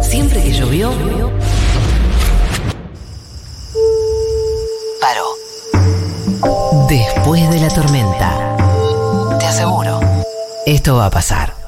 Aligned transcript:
Siempre 0.00 0.42
que 0.42 0.52
llovió, 0.52 0.90
paró. 5.00 5.26
Después 6.88 7.50
de 7.50 7.60
la 7.60 7.68
tormenta, 7.68 8.56
te 9.38 9.46
aseguro, 9.46 10.00
esto 10.66 10.96
va 10.96 11.06
a 11.06 11.10
pasar. 11.10 11.61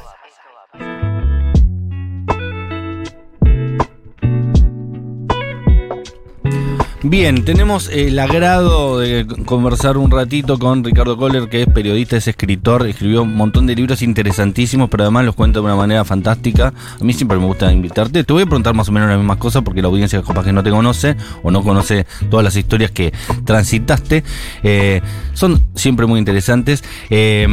Bien, 7.07 7.45
tenemos 7.45 7.91
el 7.91 8.19
agrado 8.19 8.99
de 8.99 9.27
conversar 9.45 9.99
un 9.99 10.11
ratito 10.11 10.59
con 10.59 10.83
Ricardo 10.83 11.19
Kohler, 11.19 11.51
que 11.51 11.61
es 11.61 11.67
periodista, 11.67 12.17
es 12.17 12.29
escritor, 12.29 12.87
escribió 12.87 13.25
un 13.25 13.37
montón 13.37 13.67
de 13.67 13.75
libros 13.75 14.01
interesantísimos, 14.01 14.89
pero 14.89 15.03
además 15.03 15.27
los 15.27 15.35
cuenta 15.35 15.61
de 15.61 15.67
una 15.67 15.77
manera 15.77 16.07
fantástica. 16.07 16.73
A 16.99 17.05
mí 17.05 17.13
siempre 17.13 17.37
me 17.37 17.45
gusta 17.45 17.71
invitarte. 17.71 18.25
Te 18.25 18.33
voy 18.33 18.45
a 18.45 18.47
preguntar 18.47 18.73
más 18.73 18.89
o 18.89 18.93
menos 18.93 19.11
las 19.11 19.19
mismas 19.19 19.37
cosas 19.37 19.63
porque 19.63 19.83
la 19.83 19.89
audiencia 19.89 20.23
capaz 20.23 20.45
que 20.45 20.53
no 20.55 20.63
te 20.63 20.71
conoce 20.71 21.15
o 21.43 21.51
no 21.51 21.63
conoce 21.63 22.07
todas 22.31 22.43
las 22.43 22.57
historias 22.57 22.91
que 22.91 23.13
transitaste. 23.45 24.25
Eh, 24.63 25.03
son 25.35 25.63
siempre 25.75 26.07
muy 26.07 26.19
interesantes. 26.19 26.83
Eh, 27.11 27.47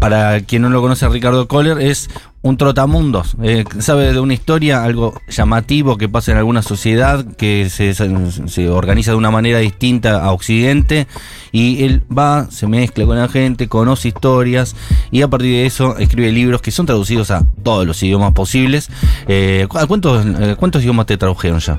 para 0.00 0.40
quien 0.40 0.62
no 0.62 0.70
lo 0.70 0.80
conoce, 0.80 1.08
Ricardo 1.08 1.46
Kohler 1.46 1.80
es 1.80 2.08
un 2.42 2.56
trotamundos. 2.56 3.36
Eh, 3.42 3.64
sabe 3.80 4.12
de 4.12 4.20
una 4.20 4.32
historia, 4.32 4.82
algo 4.82 5.20
llamativo 5.28 5.98
que 5.98 6.08
pasa 6.08 6.32
en 6.32 6.38
alguna 6.38 6.62
sociedad 6.62 7.24
que 7.36 7.68
se, 7.68 8.68
organiza 8.70 9.10
de 9.10 9.16
una 9.18 9.30
manera 9.30 9.58
distinta 9.58 10.24
a 10.24 10.32
Occidente 10.32 11.06
y 11.52 11.84
él 11.84 12.02
va, 12.10 12.50
se 12.50 12.66
mezcla 12.66 13.04
con 13.04 13.18
la 13.18 13.28
gente, 13.28 13.68
conoce 13.68 14.08
historias 14.08 14.74
y 15.10 15.22
a 15.22 15.28
partir 15.28 15.50
de 15.50 15.66
eso 15.66 15.98
escribe 15.98 16.32
libros 16.32 16.62
que 16.62 16.70
son 16.70 16.86
traducidos 16.86 17.30
a 17.30 17.44
todos 17.62 17.86
los 17.86 18.02
idiomas 18.02 18.32
posibles. 18.32 18.88
Eh, 19.28 19.66
¿cuántos, 19.68 20.24
eh, 20.24 20.56
¿Cuántos 20.58 20.82
idiomas 20.82 21.06
te 21.06 21.18
tradujeron 21.18 21.60
ya? 21.60 21.78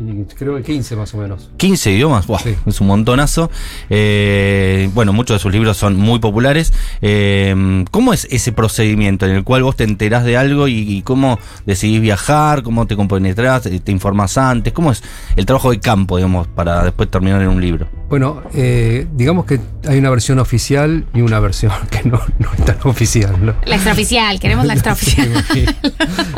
Y 0.00 0.24
creo 0.34 0.56
que 0.56 0.62
15 0.62 0.94
más 0.96 1.12
o 1.14 1.18
menos. 1.18 1.50
15 1.56 1.90
idiomas, 1.92 2.26
wow, 2.28 2.38
Sí. 2.38 2.54
es 2.66 2.80
un 2.80 2.86
montonazo. 2.86 3.50
Eh, 3.90 4.88
bueno, 4.94 5.12
muchos 5.12 5.34
de 5.36 5.38
sus 5.40 5.52
libros 5.52 5.76
son 5.76 5.96
muy 5.96 6.18
populares. 6.20 6.72
Eh, 7.02 7.84
¿Cómo 7.90 8.12
es 8.12 8.26
ese 8.30 8.52
procedimiento 8.52 9.26
en 9.26 9.32
el 9.36 9.44
cual 9.44 9.64
vos 9.64 9.74
te 9.76 9.84
enterás 9.84 10.24
de 10.24 10.36
algo 10.36 10.68
y, 10.68 10.74
y 10.78 11.02
cómo 11.02 11.38
decidís 11.66 12.00
viajar, 12.00 12.62
cómo 12.62 12.86
te 12.86 12.94
compenetrás, 12.96 13.66
eh, 13.66 13.80
te 13.80 13.90
informás 13.92 14.38
antes? 14.38 14.72
¿Cómo 14.72 14.92
es 14.92 15.02
el 15.36 15.46
trabajo 15.46 15.70
de 15.70 15.80
campo, 15.80 16.16
digamos, 16.16 16.46
para 16.46 16.84
después 16.84 17.10
terminar 17.10 17.42
en 17.42 17.48
un 17.48 17.60
libro? 17.60 17.88
Bueno, 18.08 18.42
eh, 18.54 19.06
digamos 19.12 19.44
que 19.44 19.60
hay 19.86 19.98
una 19.98 20.08
versión 20.08 20.38
oficial 20.38 21.04
y 21.12 21.20
una 21.20 21.40
versión 21.40 21.72
que 21.90 22.08
no, 22.08 22.20
no 22.38 22.52
es 22.56 22.64
tan 22.64 22.78
oficial. 22.84 23.34
¿no? 23.44 23.54
La 23.66 23.74
extraoficial, 23.74 24.40
queremos 24.40 24.64
la 24.64 24.72
extraoficial. 24.74 25.28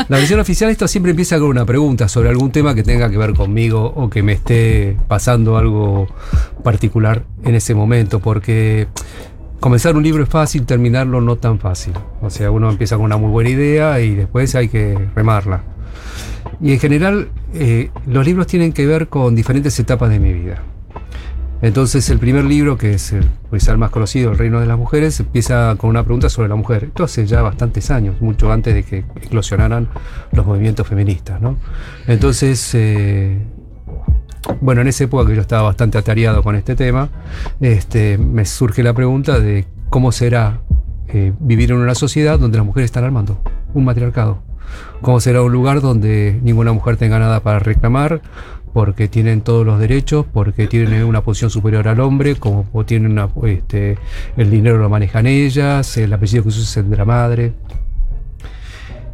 La 0.08 0.16
versión 0.16 0.40
oficial 0.40 0.70
esto 0.70 0.88
siempre 0.88 1.10
empieza 1.10 1.38
con 1.38 1.48
una 1.48 1.64
pregunta 1.64 2.08
sobre 2.08 2.28
algún 2.28 2.50
tema 2.50 2.74
que 2.74 2.82
tenga 2.82 3.08
que 3.08 3.16
ver 3.16 3.34
conmigo 3.34 3.92
o 3.94 4.10
que 4.10 4.22
me 4.22 4.32
esté 4.32 4.96
pasando 5.06 5.56
algo 5.56 6.08
particular 6.64 7.22
en 7.44 7.54
ese 7.54 7.74
momento, 7.74 8.18
porque 8.18 8.88
comenzar 9.60 9.94
un 9.96 10.02
libro 10.02 10.24
es 10.24 10.28
fácil, 10.28 10.66
terminarlo 10.66 11.20
no 11.20 11.36
tan 11.36 11.60
fácil. 11.60 11.92
O 12.20 12.30
sea, 12.30 12.50
uno 12.50 12.68
empieza 12.68 12.96
con 12.96 13.04
una 13.04 13.16
muy 13.16 13.30
buena 13.30 13.50
idea 13.50 14.00
y 14.00 14.16
después 14.16 14.54
hay 14.56 14.68
que 14.68 14.98
remarla. 15.14 15.62
Y 16.60 16.72
en 16.72 16.80
general, 16.80 17.28
eh, 17.54 17.90
los 18.06 18.26
libros 18.26 18.46
tienen 18.46 18.72
que 18.72 18.86
ver 18.86 19.08
con 19.08 19.34
diferentes 19.36 19.78
etapas 19.78 20.10
de 20.10 20.18
mi 20.18 20.32
vida. 20.32 20.62
Entonces 21.62 22.08
el 22.10 22.18
primer 22.18 22.44
libro, 22.44 22.78
que 22.78 22.94
es 22.94 23.12
el, 23.12 23.28
el 23.52 23.78
más 23.78 23.90
conocido, 23.90 24.32
El 24.32 24.38
Reino 24.38 24.60
de 24.60 24.66
las 24.66 24.78
Mujeres, 24.78 25.20
empieza 25.20 25.74
con 25.76 25.90
una 25.90 26.02
pregunta 26.04 26.28
sobre 26.28 26.48
la 26.48 26.54
mujer. 26.54 26.84
Esto 26.84 27.04
hace 27.04 27.26
ya 27.26 27.42
bastantes 27.42 27.90
años, 27.90 28.20
mucho 28.20 28.50
antes 28.50 28.74
de 28.74 28.82
que 28.82 28.98
eclosionaran 29.22 29.88
los 30.32 30.46
movimientos 30.46 30.86
feministas. 30.86 31.40
¿no? 31.40 31.58
Entonces, 32.06 32.74
eh, 32.74 33.38
bueno, 34.60 34.80
en 34.80 34.88
esa 34.88 35.04
época 35.04 35.28
que 35.28 35.34
yo 35.34 35.42
estaba 35.42 35.62
bastante 35.62 35.98
atareado 35.98 36.42
con 36.42 36.56
este 36.56 36.76
tema, 36.76 37.10
este, 37.60 38.16
me 38.16 38.44
surge 38.44 38.82
la 38.82 38.94
pregunta 38.94 39.38
de 39.38 39.66
cómo 39.90 40.12
será 40.12 40.60
eh, 41.08 41.32
vivir 41.40 41.72
en 41.72 41.78
una 41.78 41.94
sociedad 41.94 42.38
donde 42.38 42.58
las 42.58 42.66
mujeres 42.66 42.86
están 42.86 43.04
armando 43.04 43.40
un 43.74 43.84
matriarcado. 43.84 44.42
¿Cómo 45.00 45.20
será 45.20 45.42
un 45.42 45.52
lugar 45.52 45.80
donde 45.80 46.38
ninguna 46.42 46.72
mujer 46.72 46.96
tenga 46.96 47.18
nada 47.18 47.40
para 47.40 47.58
reclamar? 47.58 48.22
Porque 48.72 49.08
tienen 49.08 49.40
todos 49.40 49.66
los 49.66 49.80
derechos, 49.80 50.26
porque 50.32 50.66
tienen 50.66 51.04
una 51.04 51.22
posición 51.22 51.50
superior 51.50 51.88
al 51.88 52.00
hombre, 52.00 52.36
como 52.36 52.64
tienen 52.86 53.12
una, 53.12 53.28
este, 53.44 53.98
el 54.36 54.50
dinero 54.50 54.78
lo 54.78 54.88
manejan 54.88 55.26
ellas, 55.26 55.96
el 55.96 56.12
apellido 56.12 56.44
que 56.44 56.50
se 56.52 56.60
usa 56.60 56.82
es 56.82 56.90
de 56.90 56.96
la 56.96 57.04
madre. 57.04 57.52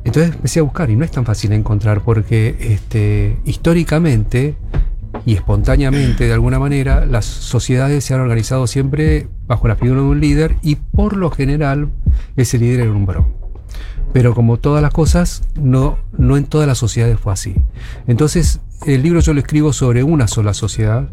Entonces 0.04 0.36
empecé 0.36 0.60
a 0.60 0.62
buscar 0.62 0.88
y 0.88 0.94
no 0.94 1.04
es 1.04 1.10
tan 1.10 1.24
fácil 1.24 1.52
encontrar 1.52 2.00
porque 2.02 2.56
este, 2.60 3.38
históricamente 3.44 4.54
y 5.24 5.34
espontáneamente 5.34 6.26
de 6.26 6.32
alguna 6.32 6.60
manera 6.60 7.06
las 7.06 7.24
sociedades 7.24 8.04
se 8.04 8.14
han 8.14 8.20
organizado 8.20 8.68
siempre 8.68 9.28
bajo 9.48 9.66
la 9.66 9.74
figura 9.74 10.02
de 10.02 10.06
un 10.06 10.20
líder 10.20 10.56
y 10.62 10.76
por 10.76 11.16
lo 11.16 11.30
general 11.32 11.88
ese 12.36 12.58
líder 12.58 12.80
era 12.80 12.92
un 12.92 13.04
varón. 13.04 13.45
Pero 14.12 14.34
como 14.34 14.56
todas 14.58 14.82
las 14.82 14.92
cosas, 14.92 15.42
no, 15.54 15.98
no 16.16 16.36
en 16.36 16.44
todas 16.44 16.66
las 16.66 16.78
sociedades 16.78 17.18
fue 17.18 17.32
así. 17.32 17.54
Entonces, 18.06 18.60
el 18.86 19.02
libro 19.02 19.20
yo 19.20 19.34
lo 19.34 19.40
escribo 19.40 19.72
sobre 19.72 20.02
una 20.02 20.26
sola 20.28 20.54
sociedad, 20.54 21.08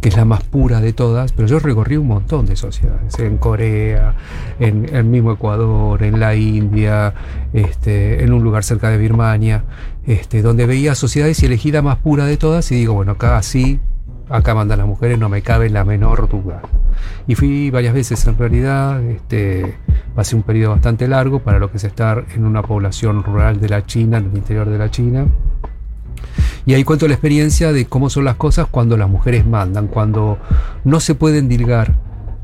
que 0.00 0.08
es 0.08 0.16
la 0.16 0.24
más 0.24 0.42
pura 0.44 0.80
de 0.80 0.92
todas, 0.92 1.32
pero 1.32 1.48
yo 1.48 1.58
recorrí 1.58 1.96
un 1.96 2.06
montón 2.06 2.46
de 2.46 2.56
sociedades, 2.56 3.18
en 3.18 3.38
Corea, 3.38 4.14
en 4.60 4.94
el 4.94 5.04
mismo 5.04 5.32
Ecuador, 5.32 6.02
en 6.02 6.20
la 6.20 6.34
India, 6.34 7.14
este, 7.52 8.22
en 8.22 8.32
un 8.32 8.42
lugar 8.42 8.64
cerca 8.64 8.90
de 8.90 8.98
Birmania, 8.98 9.64
este, 10.06 10.42
donde 10.42 10.66
veía 10.66 10.94
sociedades 10.94 11.42
y 11.42 11.46
elegí 11.46 11.72
la 11.72 11.82
más 11.82 11.98
pura 11.98 12.26
de 12.26 12.36
todas 12.36 12.70
y 12.72 12.76
digo, 12.76 12.94
bueno, 12.94 13.12
acá 13.12 13.40
sí, 13.42 13.80
acá 14.28 14.54
mandan 14.54 14.78
las 14.78 14.86
mujeres, 14.86 15.18
no 15.18 15.28
me 15.28 15.42
cabe 15.42 15.70
la 15.70 15.84
menor 15.84 16.28
duda. 16.28 16.62
Y 17.26 17.34
fui 17.34 17.70
varias 17.70 17.94
veces 17.94 18.26
en 18.26 18.38
realidad, 18.38 19.02
este, 19.02 19.76
pasé 20.14 20.36
un 20.36 20.42
periodo 20.42 20.72
bastante 20.72 21.08
largo 21.08 21.40
para 21.40 21.58
lo 21.58 21.70
que 21.70 21.76
es 21.76 21.84
estar 21.84 22.26
en 22.34 22.44
una 22.44 22.62
población 22.62 23.22
rural 23.22 23.60
de 23.60 23.68
la 23.68 23.86
China, 23.86 24.18
en 24.18 24.30
el 24.30 24.36
interior 24.36 24.68
de 24.68 24.78
la 24.78 24.90
China. 24.90 25.26
Y 26.66 26.74
ahí 26.74 26.84
cuento 26.84 27.08
la 27.08 27.14
experiencia 27.14 27.72
de 27.72 27.86
cómo 27.86 28.10
son 28.10 28.24
las 28.24 28.36
cosas 28.36 28.66
cuando 28.70 28.96
las 28.96 29.08
mujeres 29.08 29.46
mandan, 29.46 29.86
cuando 29.86 30.38
no 30.84 31.00
se 31.00 31.14
puede 31.14 31.38
endilgar 31.38 31.94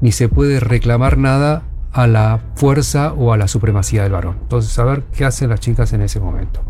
ni 0.00 0.12
se 0.12 0.28
puede 0.28 0.60
reclamar 0.60 1.18
nada 1.18 1.62
a 1.92 2.06
la 2.06 2.40
fuerza 2.56 3.12
o 3.12 3.32
a 3.32 3.36
la 3.36 3.48
supremacía 3.48 4.02
del 4.02 4.12
varón. 4.12 4.36
Entonces, 4.42 4.72
saber 4.72 5.02
qué 5.16 5.24
hacen 5.24 5.50
las 5.50 5.60
chicas 5.60 5.92
en 5.92 6.02
ese 6.02 6.20
momento. 6.20 6.60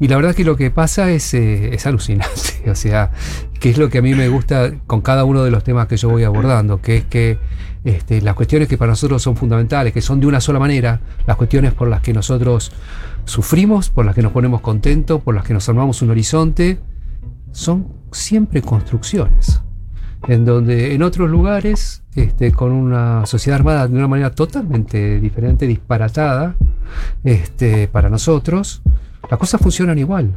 Y 0.00 0.08
la 0.08 0.16
verdad 0.16 0.34
que 0.34 0.44
lo 0.44 0.56
que 0.56 0.70
pasa 0.70 1.10
es, 1.10 1.34
eh, 1.34 1.74
es 1.74 1.86
alucinante, 1.86 2.30
o 2.70 2.74
sea, 2.74 3.10
que 3.58 3.70
es 3.70 3.78
lo 3.78 3.88
que 3.88 3.98
a 3.98 4.02
mí 4.02 4.14
me 4.14 4.28
gusta 4.28 4.72
con 4.86 5.00
cada 5.00 5.24
uno 5.24 5.42
de 5.42 5.50
los 5.50 5.64
temas 5.64 5.88
que 5.88 5.96
yo 5.96 6.08
voy 6.08 6.24
abordando, 6.24 6.80
que 6.80 6.98
es 6.98 7.04
que 7.04 7.38
este, 7.84 8.20
las 8.20 8.34
cuestiones 8.34 8.68
que 8.68 8.78
para 8.78 8.92
nosotros 8.92 9.22
son 9.22 9.36
fundamentales, 9.36 9.92
que 9.92 10.02
son 10.02 10.20
de 10.20 10.26
una 10.26 10.40
sola 10.40 10.58
manera, 10.58 11.00
las 11.26 11.36
cuestiones 11.36 11.74
por 11.74 11.88
las 11.88 12.00
que 12.02 12.12
nosotros 12.12 12.72
sufrimos, 13.24 13.90
por 13.90 14.04
las 14.04 14.14
que 14.14 14.22
nos 14.22 14.32
ponemos 14.32 14.60
contentos, 14.60 15.22
por 15.22 15.34
las 15.34 15.44
que 15.44 15.54
nos 15.54 15.68
armamos 15.68 16.02
un 16.02 16.10
horizonte, 16.10 16.78
son 17.52 17.88
siempre 18.12 18.62
construcciones. 18.62 19.62
En 20.26 20.44
donde 20.44 20.94
en 20.94 21.02
otros 21.02 21.30
lugares, 21.30 22.02
este, 22.14 22.52
con 22.52 22.72
una 22.72 23.24
sociedad 23.26 23.58
armada 23.58 23.86
de 23.86 23.96
una 23.96 24.08
manera 24.08 24.30
totalmente 24.30 25.20
diferente, 25.20 25.66
disparatada, 25.66 26.56
este, 27.22 27.86
para 27.88 28.10
nosotros, 28.10 28.82
las 29.30 29.38
cosas 29.38 29.60
funcionan 29.60 29.98
igual. 29.98 30.32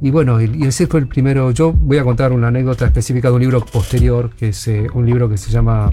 Y 0.00 0.10
bueno, 0.10 0.40
y 0.42 0.64
ese 0.64 0.86
fue 0.86 1.00
el 1.00 1.08
primero. 1.08 1.50
Yo 1.50 1.72
voy 1.72 1.98
a 1.98 2.04
contar 2.04 2.32
una 2.32 2.48
anécdota 2.48 2.84
específica 2.84 3.28
de 3.28 3.34
un 3.34 3.40
libro 3.40 3.64
posterior, 3.64 4.30
que 4.30 4.48
es 4.48 4.68
eh, 4.68 4.86
un 4.92 5.06
libro 5.06 5.28
que 5.28 5.38
se 5.38 5.50
llama 5.50 5.92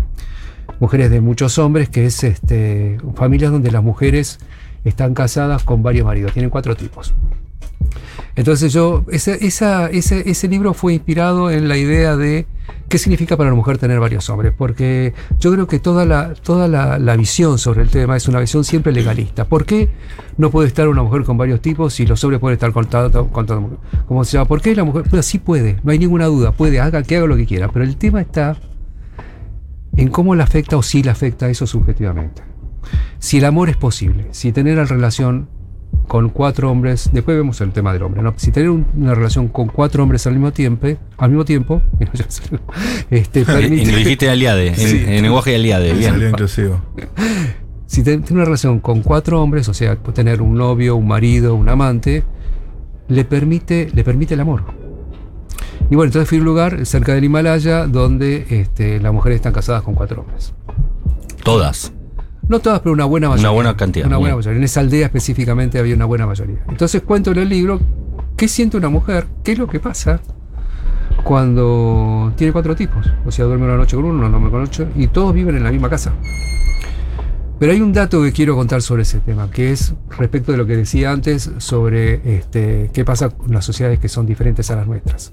Mujeres 0.79 1.09
de 1.09 1.21
muchos 1.21 1.57
hombres, 1.57 1.89
que 1.89 2.05
es 2.05 2.23
este, 2.23 2.97
familias 3.15 3.51
donde 3.51 3.71
las 3.71 3.83
mujeres 3.83 4.39
están 4.83 5.13
casadas 5.13 5.63
con 5.63 5.81
varios 5.83 6.05
maridos, 6.05 6.33
tienen 6.33 6.49
cuatro 6.49 6.75
tipos. 6.75 7.13
Entonces 8.35 8.73
yo, 8.73 9.05
ese, 9.11 9.45
esa- 9.45 9.89
ese, 9.89 10.29
ese 10.29 10.47
libro 10.47 10.73
fue 10.73 10.93
inspirado 10.93 11.51
en 11.51 11.67
la 11.67 11.77
idea 11.77 12.15
de 12.15 12.47
qué 12.89 12.97
significa 12.97 13.37
para 13.37 13.49
la 13.51 13.55
mujer 13.55 13.77
tener 13.77 13.99
varios 13.99 14.29
hombres, 14.29 14.53
porque 14.57 15.13
yo 15.39 15.51
creo 15.51 15.67
que 15.67 15.79
toda 15.79 16.05
la, 16.05 16.33
toda 16.33 16.67
la, 16.67 17.15
visión 17.15 17.59
sobre 17.59 17.83
el 17.83 17.89
tema 17.89 18.17
es 18.17 18.27
una 18.27 18.39
visión 18.39 18.63
siempre 18.63 18.91
legalista. 18.91 19.45
¿Por 19.45 19.65
qué 19.65 19.89
no 20.37 20.49
puede 20.49 20.67
estar 20.67 20.87
una 20.87 21.03
mujer 21.03 21.23
con 21.23 21.37
varios 21.37 21.61
tipos 21.61 21.99
y 21.99 22.07
los 22.07 22.23
hombres 22.23 22.39
pueden 22.39 22.55
estar 22.55 22.71
con 22.71 22.85
con? 22.85 23.77
Como 24.07 24.23
se 24.23 24.33
llama, 24.33 24.47
¿por 24.47 24.61
qué 24.61 24.75
la 24.75 24.83
mujer? 24.83 25.03
Bueno, 25.09 25.21
sí 25.23 25.37
puede, 25.37 25.77
no 25.83 25.91
hay 25.91 25.99
ninguna 25.99 26.25
duda, 26.25 26.51
puede, 26.53 26.79
haga 26.79 27.03
que 27.03 27.17
haga 27.17 27.27
lo 27.27 27.35
que 27.35 27.45
quiera, 27.45 27.67
pero 27.67 27.85
el 27.85 27.97
tema 27.97 28.21
está 28.21 28.57
en 29.95 30.07
cómo 30.09 30.33
le 30.33 30.41
afecta 30.41 30.75
o 30.77 30.81
si 30.81 31.03
le 31.03 31.11
afecta 31.11 31.49
eso 31.49 31.67
subjetivamente. 31.67 32.41
Si 33.19 33.37
el 33.37 33.45
amor 33.45 33.69
es 33.69 33.77
posible, 33.77 34.27
si 34.31 34.51
tener 34.51 34.77
la 34.77 34.85
relación 34.85 35.47
con 36.07 36.29
cuatro 36.29 36.69
hombres, 36.69 37.09
después 37.13 37.35
vemos 37.37 37.59
el 37.61 37.71
tema 37.71 37.93
del 37.93 38.03
hombre, 38.03 38.21
¿no? 38.21 38.33
Si 38.37 38.51
tener 38.51 38.69
un- 38.69 38.85
una 38.95 39.15
relación 39.15 39.47
con 39.47 39.67
cuatro 39.67 40.03
hombres 40.03 40.27
al 40.27 40.33
mismo 40.33 40.51
tiempo, 40.51 40.87
al 41.17 41.29
mismo 41.29 41.45
tiempo, 41.45 41.81
este, 43.09 43.39
En, 43.41 43.45
permite- 43.45 43.89
en- 43.89 43.95
dijiste 43.95 44.29
aliade, 44.29 44.67
en, 44.69 44.75
Sí. 44.75 45.03
en 45.07 45.21
lenguaje 45.23 45.51
de 45.51 45.55
aliade, 45.57 45.93
bien. 45.93 46.21
inclusivo. 46.29 46.81
Si 47.85 48.03
tiene 48.03 48.23
una 48.31 48.43
relación 48.45 48.79
con 48.79 49.01
cuatro 49.01 49.41
hombres, 49.41 49.69
o 49.69 49.73
sea, 49.73 49.95
tener 49.97 50.41
un 50.41 50.55
novio, 50.55 50.95
un 50.95 51.07
marido, 51.07 51.55
un 51.55 51.69
amante, 51.69 52.23
le 53.07 53.23
permite, 53.25 53.89
le 53.93 54.03
permite 54.03 54.33
el 54.33 54.39
amor. 54.39 54.63
Y 55.91 55.95
bueno, 55.95 56.07
entonces 56.09 56.27
fui 56.27 56.39
a 56.39 56.41
un 56.41 56.45
lugar 56.45 56.85
cerca 56.85 57.13
del 57.13 57.23
Himalaya 57.23 57.85
donde 57.87 58.45
este, 58.49 58.99
las 58.99 59.13
mujeres 59.13 59.35
están 59.37 59.53
casadas 59.53 59.83
con 59.83 59.93
cuatro 59.93 60.21
hombres. 60.21 60.53
Todas. 61.43 61.92
No 62.47 62.59
todas, 62.59 62.79
pero 62.81 62.93
una 62.93 63.05
buena 63.05 63.29
mayoría. 63.29 63.49
Una 63.49 63.55
buena 63.55 63.77
cantidad, 63.77 64.05
Una 64.07 64.17
buena 64.17 64.35
bien. 64.35 64.37
mayoría. 64.39 64.57
En 64.57 64.63
esa 64.63 64.79
aldea 64.81 65.05
específicamente 65.05 65.79
había 65.79 65.95
una 65.95 66.05
buena 66.05 66.25
mayoría. 66.27 66.63
Entonces 66.67 67.01
cuento 67.01 67.31
en 67.31 67.37
el 67.39 67.49
libro 67.49 67.79
qué 68.35 68.47
siente 68.47 68.77
una 68.77 68.89
mujer, 68.89 69.27
qué 69.43 69.53
es 69.53 69.57
lo 69.59 69.67
que 69.67 69.79
pasa 69.79 70.19
cuando 71.23 72.33
tiene 72.35 72.51
cuatro 72.51 72.75
tipos. 72.75 73.09
O 73.25 73.31
sea, 73.31 73.45
duerme 73.45 73.65
una 73.65 73.77
noche 73.77 73.95
con 73.95 74.05
uno, 74.05 74.19
una 74.19 74.29
duerme 74.29 74.51
con 74.51 74.61
ocho, 74.63 74.87
y 74.95 75.07
todos 75.07 75.33
viven 75.33 75.55
en 75.55 75.63
la 75.63 75.71
misma 75.71 75.89
casa. 75.89 76.13
Pero 77.59 77.71
hay 77.71 77.81
un 77.81 77.93
dato 77.93 78.21
que 78.21 78.33
quiero 78.33 78.55
contar 78.55 78.81
sobre 78.81 79.03
ese 79.03 79.19
tema, 79.19 79.49
que 79.49 79.71
es 79.71 79.93
respecto 80.17 80.51
de 80.51 80.57
lo 80.57 80.65
que 80.65 80.75
decía 80.75 81.11
antes 81.11 81.49
sobre 81.59 82.37
este, 82.37 82.89
qué 82.91 83.05
pasa 83.05 83.29
con 83.29 83.53
las 83.53 83.63
sociedades 83.63 83.99
que 83.99 84.09
son 84.09 84.25
diferentes 84.25 84.69
a 84.69 84.75
las 84.75 84.87
nuestras. 84.87 85.31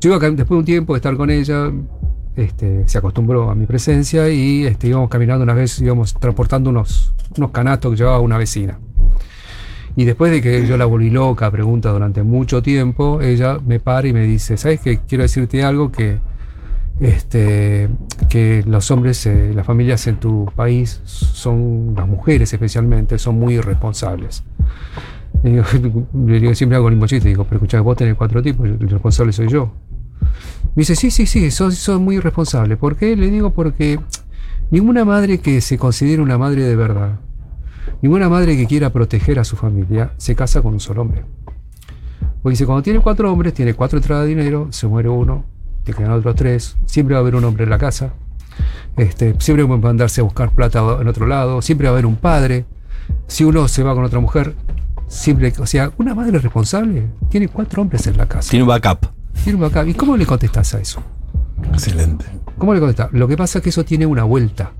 Yo 0.00 0.14
iba 0.14 0.18
después 0.18 0.48
de 0.48 0.54
un 0.54 0.64
tiempo 0.64 0.94
de 0.94 0.98
estar 0.98 1.16
con 1.16 1.28
ella, 1.28 1.70
este, 2.36 2.88
se 2.88 2.98
acostumbró 2.98 3.50
a 3.50 3.54
mi 3.54 3.66
presencia 3.66 4.28
y 4.28 4.64
este, 4.64 4.88
íbamos 4.88 5.08
caminando 5.08 5.42
una 5.44 5.54
vez, 5.54 5.80
íbamos 5.80 6.14
transportando 6.14 6.70
unos, 6.70 7.12
unos 7.36 7.50
canatos 7.50 7.92
que 7.92 7.98
llevaba 7.98 8.20
una 8.20 8.38
vecina. 8.38 8.78
Y 9.96 10.04
después 10.04 10.30
de 10.30 10.40
que 10.40 10.66
yo 10.66 10.76
la 10.76 10.84
volví 10.84 11.10
loca, 11.10 11.50
pregunta 11.50 11.90
durante 11.90 12.22
mucho 12.22 12.62
tiempo, 12.62 13.20
ella 13.20 13.58
me 13.66 13.80
para 13.80 14.06
y 14.06 14.12
me 14.12 14.22
dice, 14.22 14.56
¿sabes 14.56 14.80
qué? 14.80 15.00
Quiero 15.06 15.22
decirte 15.22 15.64
algo 15.64 15.90
que, 15.90 16.18
este, 17.00 17.88
que 18.28 18.62
los 18.66 18.90
hombres, 18.90 19.26
eh, 19.26 19.52
las 19.54 19.66
familias 19.66 20.06
en 20.06 20.16
tu 20.16 20.50
país 20.54 21.00
son, 21.04 21.94
las 21.96 22.06
mujeres 22.06 22.52
especialmente, 22.52 23.18
son 23.18 23.38
muy 23.38 23.54
irresponsables. 23.54 24.44
Y 25.42 25.50
le 25.50 25.62
digo, 26.40 26.54
siempre 26.54 26.76
hago 26.76 26.88
el 26.88 26.94
mismo 26.94 27.06
chiste, 27.08 27.28
digo, 27.28 27.44
pero 27.44 27.56
escuchá, 27.56 27.80
vos 27.80 27.96
tenés 27.96 28.14
cuatro 28.14 28.42
tipos, 28.42 28.66
el 28.66 28.88
responsable 28.88 29.32
soy 29.32 29.48
yo. 29.48 29.72
Me 30.76 30.82
dice, 30.82 30.94
sí, 30.94 31.10
sí, 31.10 31.26
sí, 31.26 31.50
sos 31.50 32.00
muy 32.00 32.16
irresponsable. 32.16 32.76
¿Por 32.76 32.96
qué? 32.96 33.16
Le 33.16 33.28
digo 33.28 33.50
porque 33.50 33.98
ninguna 34.70 35.04
madre 35.04 35.38
que 35.38 35.60
se 35.60 35.78
considere 35.78 36.22
una 36.22 36.38
madre 36.38 36.62
de 36.62 36.76
verdad, 36.76 37.18
ninguna 38.02 38.28
madre 38.28 38.56
que 38.56 38.66
quiera 38.66 38.90
proteger 38.90 39.40
a 39.40 39.44
su 39.44 39.56
familia, 39.56 40.12
se 40.16 40.36
casa 40.36 40.62
con 40.62 40.72
un 40.72 40.80
solo 40.80 41.02
hombre. 41.02 41.24
Porque 42.42 42.52
dice, 42.52 42.66
cuando 42.66 42.82
tiene 42.82 43.00
cuatro 43.00 43.32
hombres, 43.32 43.52
tiene 43.52 43.74
cuatro 43.74 43.98
entradas 43.98 44.24
de 44.24 44.30
dinero, 44.30 44.68
se 44.70 44.86
muere 44.86 45.08
uno, 45.08 45.44
te 45.84 45.92
quedan 45.92 46.12
otros 46.12 46.36
tres, 46.36 46.76
siempre 46.86 47.14
va 47.14 47.18
a 47.18 47.22
haber 47.22 47.34
un 47.34 47.44
hombre 47.44 47.64
en 47.64 47.70
la 47.70 47.78
casa, 47.78 48.14
este, 48.96 49.34
siempre 49.40 49.64
va 49.64 49.74
a 49.74 49.78
mandarse 49.78 50.20
a 50.20 50.24
buscar 50.24 50.52
plata 50.52 50.98
en 51.00 51.08
otro 51.08 51.26
lado, 51.26 51.60
siempre 51.62 51.86
va 51.86 51.90
a 51.90 51.94
haber 51.94 52.06
un 52.06 52.16
padre, 52.16 52.64
si 53.26 53.44
uno 53.44 53.66
se 53.66 53.82
va 53.82 53.94
con 53.94 54.04
otra 54.04 54.20
mujer, 54.20 54.54
siempre, 55.08 55.52
o 55.58 55.66
sea, 55.66 55.90
una 55.98 56.14
madre 56.14 56.38
responsable 56.38 57.08
tiene 57.28 57.48
cuatro 57.48 57.82
hombres 57.82 58.06
en 58.06 58.16
la 58.16 58.26
casa. 58.26 58.50
Tiene 58.50 58.62
un 58.62 58.68
backup. 58.68 59.19
Un 59.46 59.60
backup. 59.60 59.88
¿Y 59.88 59.94
cómo 59.94 60.16
le 60.16 60.26
contestas 60.26 60.74
a 60.74 60.80
eso? 60.80 61.02
Excelente. 61.72 62.26
¿Cómo 62.58 62.74
le 62.74 62.80
contestas? 62.80 63.12
Lo 63.12 63.26
que 63.26 63.36
pasa 63.36 63.58
es 63.58 63.64
que 63.64 63.70
eso 63.70 63.84
tiene 63.84 64.06
una 64.06 64.24
vuelta, 64.24 64.72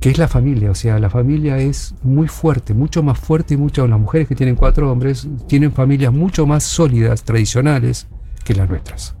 que 0.00 0.10
es 0.10 0.18
la 0.18 0.28
familia. 0.28 0.70
O 0.70 0.74
sea, 0.74 0.98
la 0.98 1.08
familia 1.08 1.58
es 1.58 1.94
muy 2.02 2.28
fuerte, 2.28 2.74
mucho 2.74 3.02
más 3.02 3.18
fuerte 3.18 3.54
y 3.54 3.56
muchas 3.56 3.88
las 3.88 3.98
mujeres 3.98 4.28
que 4.28 4.34
tienen 4.34 4.56
cuatro 4.56 4.90
hombres 4.90 5.28
tienen 5.46 5.72
familias 5.72 6.12
mucho 6.12 6.46
más 6.46 6.64
sólidas, 6.64 7.22
tradicionales, 7.22 8.06
que 8.44 8.54
las 8.54 8.68
nuestras. 8.68 9.14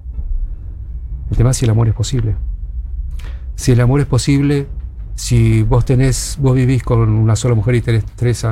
El 1.30 1.36
tema 1.36 1.50
es 1.50 1.56
si 1.56 1.64
el 1.64 1.70
amor 1.70 1.88
es 1.88 1.94
posible. 1.94 2.36
Si 3.56 3.72
el 3.72 3.80
amor 3.80 4.00
es 4.00 4.06
posible, 4.06 4.66
si 5.14 5.62
vos 5.62 5.84
tenés, 5.84 6.36
vos 6.40 6.54
vivís 6.54 6.82
con 6.82 7.08
una 7.08 7.36
sola 7.36 7.54
mujer 7.54 7.76
y 7.76 7.80
tenés 7.80 8.04
tres, 8.16 8.44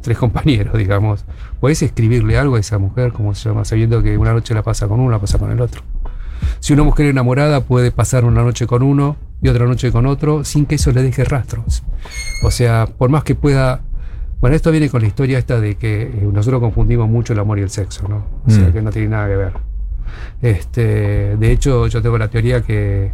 tres 0.00 0.18
compañeros, 0.18 0.76
digamos, 0.76 1.24
podés 1.60 1.82
escribirle 1.82 2.38
algo 2.38 2.56
a 2.56 2.60
esa 2.60 2.78
mujer, 2.78 3.12
como 3.12 3.34
se 3.34 3.48
llama, 3.48 3.64
sabiendo 3.64 4.02
que 4.02 4.16
una 4.18 4.32
noche 4.32 4.54
la 4.54 4.62
pasa 4.62 4.88
con 4.88 5.00
uno, 5.00 5.10
la 5.10 5.18
pasa 5.18 5.38
con 5.38 5.50
el 5.50 5.60
otro. 5.60 5.82
Si 6.60 6.72
una 6.72 6.82
mujer 6.84 7.06
enamorada 7.06 7.60
puede 7.62 7.90
pasar 7.90 8.24
una 8.24 8.42
noche 8.42 8.66
con 8.66 8.82
uno 8.82 9.16
y 9.42 9.48
otra 9.48 9.66
noche 9.66 9.90
con 9.92 10.06
otro 10.06 10.44
sin 10.44 10.66
que 10.66 10.76
eso 10.76 10.92
le 10.92 11.02
deje 11.02 11.24
rastros. 11.24 11.82
O 12.42 12.50
sea, 12.50 12.86
por 12.86 13.10
más 13.10 13.24
que 13.24 13.34
pueda... 13.34 13.80
Bueno, 14.40 14.54
esto 14.54 14.70
viene 14.70 14.88
con 14.88 15.00
la 15.02 15.08
historia 15.08 15.38
esta 15.38 15.60
de 15.60 15.74
que 15.76 16.02
eh, 16.02 16.28
nosotros 16.32 16.60
confundimos 16.60 17.08
mucho 17.08 17.32
el 17.32 17.40
amor 17.40 17.58
y 17.58 17.62
el 17.62 17.70
sexo, 17.70 18.06
¿no? 18.08 18.24
O 18.46 18.50
sea, 18.50 18.68
Mm. 18.68 18.72
que 18.72 18.82
no 18.82 18.90
tiene 18.90 19.08
nada 19.08 19.26
que 19.28 19.36
ver. 19.36 19.52
Este, 20.42 21.36
de 21.36 21.52
hecho, 21.52 21.86
yo 21.88 22.00
tengo 22.02 22.18
la 22.18 22.28
teoría 22.28 22.62
que 22.62 23.12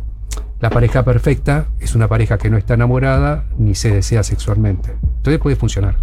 la 0.60 0.70
pareja 0.70 1.02
perfecta 1.04 1.66
es 1.80 1.94
una 1.94 2.08
pareja 2.08 2.38
que 2.38 2.50
no 2.50 2.56
está 2.56 2.74
enamorada 2.74 3.44
ni 3.58 3.74
se 3.74 3.90
desea 3.90 4.22
sexualmente. 4.22 4.92
Entonces 5.16 5.38
puede 5.40 5.56
funcionar. 5.56 5.96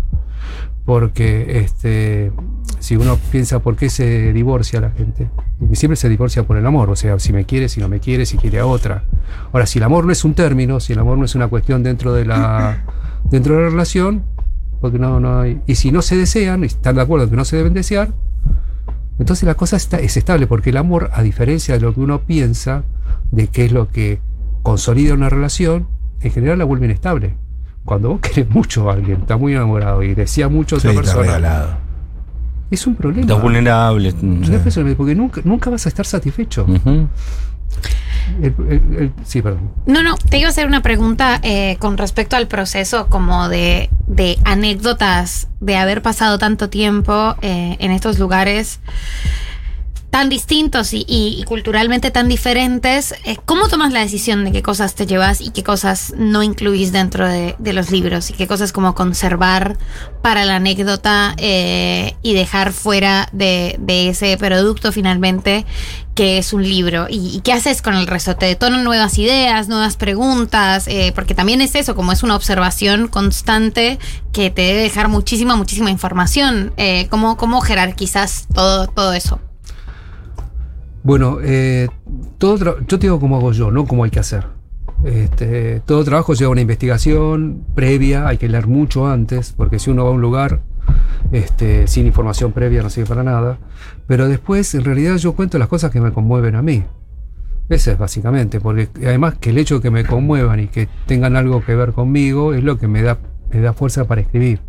Porque 0.92 1.62
este, 1.64 2.34
si 2.80 2.98
uno 2.98 3.18
piensa 3.32 3.60
por 3.60 3.78
qué 3.78 3.90
se 3.90 4.34
divorcia 4.34 4.82
la 4.82 4.92
gente, 4.92 5.30
siempre 5.72 5.96
se 5.96 6.10
divorcia 6.10 6.44
por 6.44 6.58
el 6.58 6.66
amor, 6.66 6.90
o 6.90 6.98
sea, 6.98 7.18
si 7.18 7.32
me 7.32 7.46
quiere, 7.46 7.70
si 7.70 7.80
no 7.80 7.88
me 7.88 8.02
quiere, 8.02 8.26
si 8.26 8.36
quiere 8.36 8.60
a 8.60 8.66
otra. 8.66 9.06
Ahora, 9.54 9.68
si 9.68 9.80
el 9.80 9.84
amor 9.84 10.04
no 10.04 10.12
es 10.12 10.26
un 10.26 10.34
término, 10.34 10.82
si 10.82 10.92
el 10.92 11.00
amor 11.00 11.18
no 11.18 11.24
es 11.24 11.34
una 11.34 11.48
cuestión 11.48 11.82
dentro 11.82 12.12
de 12.12 12.26
la, 12.26 12.84
dentro 13.32 13.56
de 13.56 13.62
la 13.62 13.70
relación, 13.70 14.26
porque 14.82 15.00
no, 15.00 15.22
no 15.22 15.40
hay, 15.40 15.62
y 15.66 15.76
si 15.76 15.94
no 15.94 16.02
se 16.02 16.18
desean, 16.18 16.64
y 16.64 16.66
están 16.66 16.96
de 16.96 17.04
acuerdo 17.04 17.30
que 17.30 17.38
no 17.38 17.46
se 17.46 17.56
deben 17.56 17.74
desear, 17.74 18.10
entonces 19.18 19.46
la 19.46 19.56
cosa 19.56 19.78
está, 19.78 19.98
es 19.98 20.18
estable, 20.18 20.46
porque 20.46 20.72
el 20.72 20.78
amor, 20.78 21.10
a 21.14 21.22
diferencia 21.24 21.76
de 21.76 21.80
lo 21.80 21.94
que 21.94 22.02
uno 22.02 22.24
piensa, 22.24 22.84
de 23.32 23.48
qué 23.48 23.64
es 23.64 23.72
lo 23.72 23.88
que 23.88 24.20
consolida 24.62 25.14
una 25.14 25.30
relación, 25.30 25.88
en 26.20 26.32
general 26.32 26.58
la 26.58 26.66
vuelve 26.66 26.88
inestable. 26.88 27.38
Cuando 27.86 28.10
vos 28.10 28.20
querés 28.22 28.50
mucho 28.50 28.90
a 28.90 28.94
alguien, 28.94 29.22
está 29.22 29.38
muy 29.38 29.54
enamorado 29.54 30.04
y 30.04 30.14
desea 30.14 30.48
mucho 30.50 30.76
a 30.76 30.80
Sí, 30.80 30.88
otra 30.88 31.02
está 31.02 31.14
persona, 31.16 31.38
regalado. 31.38 31.78
es 32.70 32.88
un 32.88 32.96
problema. 32.96 33.22
Estás 33.22 33.42
vulnerable. 33.42 34.14
Personal, 34.64 34.96
porque 34.96 35.16
nunca, 35.16 35.42
nunca 35.44 35.70
vas 35.70 35.86
a 35.86 35.90
estar 35.90 36.06
satisfecho. 36.06 36.66
Ujú. 36.68 37.08
El- 38.42 38.56
el- 38.70 38.96
el- 39.00 39.14
sí, 39.26 39.42
perdón. 39.42 39.72
No, 39.88 40.04
no, 40.04 40.16
te 40.16 40.38
iba 40.38 40.48
a 40.48 40.52
hacer 40.52 40.68
una 40.68 40.82
pregunta 40.82 41.40
eh, 41.44 41.78
con 41.80 41.98
respecto 41.98 42.36
al 42.36 42.48
proceso 42.48 43.08
como 43.08 43.50
de, 43.50 43.90
de 44.08 44.38
anécdotas 44.46 45.48
de 45.60 45.76
haber 45.78 46.02
pasado 46.02 46.38
tanto 46.38 46.70
tiempo 46.70 47.36
eh, 47.42 47.78
en 47.80 47.92
estos 47.92 48.20
lugares 48.20 48.80
tan 50.12 50.28
distintos 50.28 50.90
y, 50.92 51.44
culturalmente 51.48 52.12
tan 52.12 52.28
diferentes. 52.28 53.16
eh, 53.24 53.38
¿Cómo 53.46 53.70
tomas 53.70 53.94
la 53.94 54.02
decisión 54.02 54.44
de 54.44 54.52
qué 54.52 54.62
cosas 54.62 54.94
te 54.94 55.06
llevas 55.08 55.40
y 55.40 55.52
qué 55.52 55.64
cosas 55.64 56.14
no 56.18 56.44
incluís 56.44 56.92
dentro 56.92 57.28
de, 57.28 57.56
los 57.74 57.92
libros? 57.92 58.30
Y 58.30 58.34
qué 58.34 58.46
cosas 58.46 58.74
como 58.74 58.94
conservar 58.94 59.78
para 60.22 60.44
la 60.44 60.58
anécdota 60.58 61.34
eh, 61.38 62.16
y 62.22 62.34
dejar 62.34 62.74
fuera 62.74 63.30
de, 63.32 63.80
ese 63.88 64.36
producto 64.38 64.92
finalmente 64.92 65.66
que 66.14 66.38
es 66.38 66.52
un 66.52 66.64
libro. 66.64 67.08
¿Y, 67.10 67.40
qué 67.42 67.54
haces 67.54 67.82
con 67.82 67.96
el 67.96 68.06
resto? 68.06 68.36
¿Te 68.36 68.48
detonan 68.48 68.84
nuevas 68.84 69.18
ideas, 69.18 69.70
nuevas 69.70 69.96
preguntas? 69.96 70.90
Eh, 70.90 71.14
porque 71.16 71.36
también 71.36 71.62
es 71.62 71.74
eso, 71.76 71.96
como 71.96 72.12
es 72.12 72.22
una 72.22 72.36
observación 72.36 73.08
constante 73.08 73.98
que 74.34 74.50
te 74.50 74.64
debe 74.64 74.82
dejar 74.82 75.08
muchísima, 75.08 75.56
muchísima 75.56 75.90
información. 75.90 76.74
¿cómo, 77.10 77.38
¿Cómo 77.38 77.62
jerarquizas 77.62 78.48
todo, 78.54 78.88
todo 78.88 79.14
eso? 79.14 79.40
Bueno, 81.04 81.40
eh, 81.42 81.88
todo 82.38 82.80
yo 82.82 83.00
te 83.00 83.08
digo 83.08 83.20
cómo 83.20 83.38
hago 83.38 83.52
yo, 83.52 83.72
no 83.72 83.86
cómo 83.86 84.04
hay 84.04 84.12
que 84.12 84.20
hacer. 84.20 84.46
Este, 85.04 85.80
todo 85.80 86.04
trabajo 86.04 86.34
lleva 86.34 86.52
una 86.52 86.62
investigación 86.62 87.66
previa, 87.74 88.28
hay 88.28 88.38
que 88.38 88.48
leer 88.48 88.68
mucho 88.68 89.08
antes, 89.08 89.52
porque 89.56 89.80
si 89.80 89.90
uno 89.90 90.04
va 90.04 90.12
a 90.12 90.14
un 90.14 90.22
lugar 90.22 90.62
este, 91.32 91.88
sin 91.88 92.06
información 92.06 92.52
previa 92.52 92.84
no 92.84 92.90
sirve 92.90 93.08
para 93.08 93.24
nada. 93.24 93.58
Pero 94.08 94.28
después, 94.28 94.74
en 94.76 94.84
realidad, 94.84 95.18
yo 95.18 95.34
cuento 95.34 95.58
las 95.58 95.68
cosas 95.68 95.92
que 95.92 96.02
me 96.02 96.12
conmueven 96.12 96.56
a 96.56 96.62
mí. 96.62 96.84
Ese 97.70 97.94
es 97.94 97.98
básicamente, 97.98 98.60
porque 98.60 98.90
además 99.06 99.36
que 99.40 99.52
el 99.52 99.58
hecho 99.58 99.76
de 99.76 99.82
que 99.82 99.92
me 99.92 100.04
conmuevan 100.04 100.60
y 100.60 100.68
que 100.68 100.90
tengan 101.06 101.38
algo 101.38 101.64
que 101.64 101.74
ver 101.74 101.94
conmigo 101.94 102.54
es 102.54 102.64
lo 102.64 102.78
que 102.78 102.88
me 102.88 103.02
da, 103.02 103.18
me 103.52 103.62
da 103.62 103.72
fuerza 103.72 104.06
para 104.06 104.22
escribir. 104.22 104.60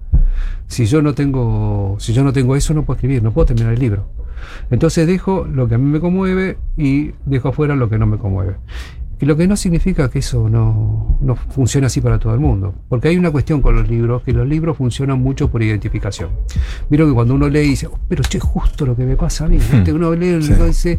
Si 0.68 0.86
yo 0.86 1.02
no 1.02 1.12
tengo, 1.12 1.96
si 1.98 2.12
yo 2.12 2.22
no 2.22 2.32
tengo 2.32 2.54
eso, 2.54 2.74
no 2.74 2.84
puedo 2.84 2.96
escribir, 2.96 3.22
no 3.22 3.32
puedo 3.32 3.46
terminar 3.46 3.72
el 3.72 3.80
libro. 3.80 4.06
Entonces 4.70 5.06
dejo 5.06 5.46
lo 5.50 5.68
que 5.68 5.74
a 5.74 5.78
mí 5.78 5.84
me 5.90 6.00
conmueve 6.00 6.58
y 6.76 7.12
dejo 7.26 7.48
afuera 7.48 7.76
lo 7.76 7.88
que 7.88 7.98
no 7.98 8.06
me 8.06 8.18
conmueve. 8.18 8.56
Y 9.20 9.24
lo 9.26 9.36
que 9.36 9.46
no 9.46 9.56
significa 9.56 10.10
que 10.10 10.18
eso 10.18 10.48
no, 10.48 11.16
no 11.20 11.36
funcione 11.36 11.86
así 11.86 12.00
para 12.00 12.18
todo 12.18 12.34
el 12.34 12.40
mundo. 12.40 12.74
Porque 12.88 13.06
hay 13.06 13.16
una 13.16 13.30
cuestión 13.30 13.62
con 13.62 13.76
los 13.76 13.88
libros, 13.88 14.22
que 14.24 14.32
los 14.32 14.48
libros 14.48 14.76
funcionan 14.76 15.20
mucho 15.20 15.48
por 15.48 15.62
identificación. 15.62 16.30
Vieron 16.90 17.08
que 17.08 17.14
cuando 17.14 17.34
uno 17.34 17.48
lee 17.48 17.60
y 17.60 17.68
dice, 17.68 17.86
"Oh, 17.86 17.98
pero 18.08 18.24
che, 18.24 18.40
justo 18.40 18.84
lo 18.84 18.96
que 18.96 19.04
me 19.04 19.14
pasa 19.14 19.44
a 19.44 19.48
mí. 19.48 19.58
¿viste? 19.58 19.92
Uno 19.92 20.12
lee 20.14 20.30
el 20.30 20.42
Sí. 20.42 20.52
y 20.58 20.64
dice, 20.66 20.98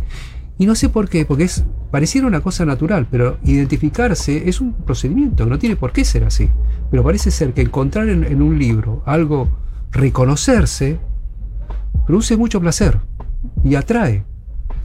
y 0.57 0.65
no 0.65 0.73
sé 0.75 0.87
por 0.87 1.09
qué, 1.09 1.25
porque 1.25 1.43
es 1.43 1.65
pareciera 1.91 2.25
una 2.25 2.39
cosa 2.39 2.63
natural, 2.65 3.07
pero 3.11 3.37
identificarse 3.43 4.47
es 4.47 4.61
un 4.61 4.71
procedimiento, 4.71 5.43
que 5.43 5.49
no 5.49 5.59
tiene 5.59 5.75
por 5.75 5.91
qué 5.91 6.05
ser 6.05 6.23
así. 6.23 6.49
Pero 6.91 7.03
parece 7.03 7.29
ser 7.29 7.53
que 7.53 7.61
encontrar 7.63 8.07
en, 8.07 8.23
en 8.23 8.41
un 8.41 8.57
libro 8.57 9.03
algo, 9.05 9.49
reconocerse, 9.91 10.97
produce 12.07 12.37
mucho 12.37 12.59
placer 12.61 12.99
y 13.63 13.75
atrae. 13.75 14.23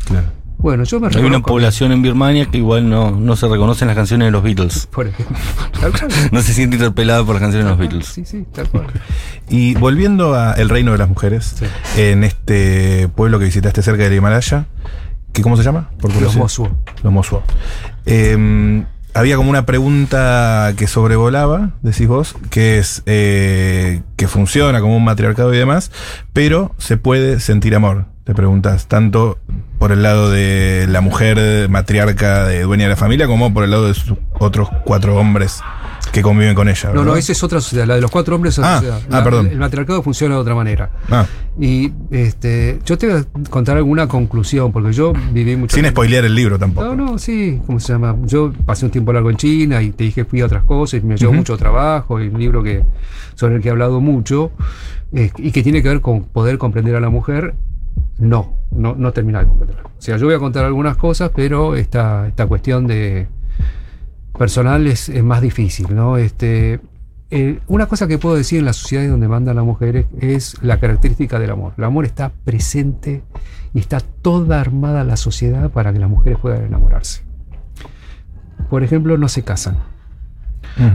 Claro. 0.07 0.27
Bueno, 0.59 0.83
yo 0.83 0.99
me 0.99 1.07
Hay 1.07 1.23
una 1.25 1.39
población 1.41 1.93
en 1.93 2.03
Birmania 2.03 2.47
que 2.47 2.59
igual 2.59 2.89
no, 2.91 3.13
no 3.13 3.37
se 3.37 3.47
reconocen 3.47 3.87
las 3.87 3.97
canciones 3.97 4.27
de 4.27 4.33
los 4.33 4.43
Beatles. 4.43 4.87
Por 4.89 5.07
ejemplo. 5.07 5.37
Tal 5.81 5.93
cual. 5.93 6.09
No 6.33 6.43
se 6.43 6.53
siente 6.53 6.75
interpelado 6.77 7.25
por 7.25 7.37
las 7.37 7.43
canciones 7.43 7.67
de 7.67 7.71
los 7.71 7.79
Beatles. 7.79 8.07
Sí, 8.07 8.25
sí, 8.25 8.45
tal 8.53 8.69
cual. 8.69 8.87
Y 9.49 9.75
volviendo 9.75 10.35
a 10.35 10.55
El 10.55 10.69
Reino 10.69 10.91
de 10.91 10.99
las 10.99 11.09
Mujeres, 11.09 11.55
Sí. 11.59 11.65
en 11.97 12.25
este 12.25 13.07
pueblo 13.15 13.39
que 13.39 13.45
visitaste 13.45 13.83
cerca 13.83 14.03
del 14.03 14.15
Himalaya, 14.15 14.67
que 15.33 15.43
¿cómo 15.43 15.57
se 15.57 15.63
llama? 15.63 15.91
Por 16.01 16.07
Los 16.11 16.15
curiosidad. 16.15 16.43
Mosuo. 16.43 16.77
Los 17.05 17.13
Mosuo. 17.13 17.43
Eh, 18.05 18.83
había 19.15 19.37
como 19.37 19.50
una 19.50 19.67
pregunta 19.67 20.73
que 20.77 20.87
sobrevolaba, 20.87 21.71
decís 21.83 22.07
vos, 22.09 22.37
que 22.50 22.79
es 22.79 23.03
eh, 23.07 24.03
que 24.17 24.29
funciona 24.29 24.81
como 24.81 24.97
un 24.97 25.05
matriarcado 25.05 25.53
y 25.55 25.59
demás, 25.59 25.91
pero 26.33 26.75
se 26.79 26.97
puede 26.97 27.41
sentir 27.41 27.75
amor. 27.75 28.07
Te 28.25 28.35
preguntas, 28.35 28.88
tanto 28.88 29.38
por 29.79 29.91
el 29.91 30.03
lado 30.03 30.31
de 30.31 30.87
la 30.88 31.00
mujer 31.00 31.69
matriarca 31.71 32.45
de 32.45 32.62
dueña 32.62 32.85
de 32.85 32.91
la 32.91 32.97
familia, 32.97 33.27
como 33.27 33.55
por 33.55 33.65
el 33.65 33.71
lado 33.71 33.88
de 33.88 33.95
sus 33.95 34.19
otros 34.38 34.69
cuatro 34.85 35.17
hombres 35.17 35.62
que 36.12 36.23
conviven 36.23 36.55
con 36.55 36.69
ella. 36.69 36.88
No, 36.91 36.95
no, 36.97 37.00
¿verdad? 37.03 37.19
esa 37.19 37.33
es 37.33 37.43
otra 37.43 37.61
sociedad. 37.61 37.87
La 37.87 37.95
de 37.97 38.00
los 38.00 38.11
cuatro 38.11 38.35
hombres 38.37 38.55
es 38.55 38.59
otra 38.61 38.73
Ah, 38.73 38.77
sociedad. 38.79 39.00
ah, 39.11 39.25
perdón. 39.25 39.49
El 39.49 39.59
matriarcado 39.59 40.03
funciona 40.03 40.35
de 40.37 40.41
otra 40.41 40.55
manera. 40.55 40.91
Ah, 41.11 41.27
Y 41.61 41.93
este, 42.11 42.79
yo 42.85 42.97
te 42.97 43.09
voy 43.09 43.17
a 43.21 43.50
contar 43.50 43.77
alguna 43.77 44.07
conclusión, 44.07 44.71
porque 44.73 44.93
yo 44.93 45.12
viví 45.33 45.57
mucho 45.57 45.75
sin 45.75 45.83
tiempo- 45.83 46.00
spoilear 46.03 46.25
el 46.25 46.35
libro 46.35 46.59
tampoco. 46.59 46.87
No, 46.87 46.95
no, 46.95 47.19
sí, 47.19 47.61
¿cómo 47.67 47.81
se 47.81 47.93
llama? 47.93 48.17
Yo 48.25 48.53
pasé 48.65 48.85
un 48.85 48.91
tiempo 48.93 49.12
largo 49.12 49.31
en 49.31 49.37
China 49.37 49.83
y 49.83 49.91
te 49.91 50.05
dije 50.05 50.25
fui 50.25 50.41
a 50.41 50.47
otras 50.47 50.65
cosas 50.65 51.00
y 51.03 51.07
me 51.07 51.17
llevó 51.17 51.31
Ujú. 51.33 51.38
mucho 51.38 51.57
trabajo 51.57 52.21
y 52.23 52.29
un 52.29 52.38
libro 52.38 52.62
que, 52.62 52.85
sobre 53.35 53.57
el 53.57 53.61
que 53.62 53.69
he 53.69 53.71
hablado 53.73 54.00
mucho 54.00 54.53
eh, 55.12 55.31
y 55.37 55.50
que 55.50 55.62
tiene 55.62 55.83
que 55.83 55.88
ver 55.88 56.00
con 56.00 56.25
poder 56.25 56.59
comprender 56.59 56.95
a 56.95 57.00
la 57.00 57.09
mujer. 57.11 57.55
No, 58.19 58.55
no, 58.71 58.95
no 58.97 59.12
termina 59.12 59.41
de 59.41 59.47
comprenderla. 59.49 59.83
O 59.85 60.00
sea, 60.00 60.17
yo 60.17 60.27
voy 60.27 60.35
a 60.35 60.38
contar 60.38 60.65
algunas 60.65 60.97
cosas, 60.97 61.31
pero 61.35 61.75
esta, 61.77 62.27
esta 62.29 62.47
cuestión 62.47 62.87
de 62.87 63.27
personal 64.38 64.87
es, 64.87 65.09
es 65.09 65.23
más 65.23 65.42
difícil, 65.42 65.95
¿no? 65.95 66.16
Este, 66.16 66.80
eh, 67.30 67.61
una 67.66 67.87
cosa 67.87 68.09
que 68.09 68.16
puedo 68.16 68.37
decir 68.37 68.61
en 68.61 68.64
las 68.64 68.76
sociedades 68.76 69.11
donde 69.11 69.28
mandan 69.28 69.57
las 69.57 69.64
mujeres 69.64 70.07
es 70.18 70.57
la 70.62 70.80
característica 70.80 71.38
del 71.38 71.50
amor. 71.50 71.75
El 71.76 71.85
amor 71.85 72.07
está 72.07 72.33
presente 72.45 73.23
y 73.75 73.80
está 73.80 74.00
toda 74.00 74.61
armada 74.61 75.04
la 75.04 75.16
sociedad 75.16 75.71
para 75.71 75.92
que 75.92 75.99
las 75.99 76.09
mujeres 76.09 76.38
puedan 76.38 76.64
enamorarse. 76.64 77.23
Por 78.71 78.83
ejemplo, 78.83 79.18
no 79.18 79.28
se 79.28 79.42
casan. 79.42 79.76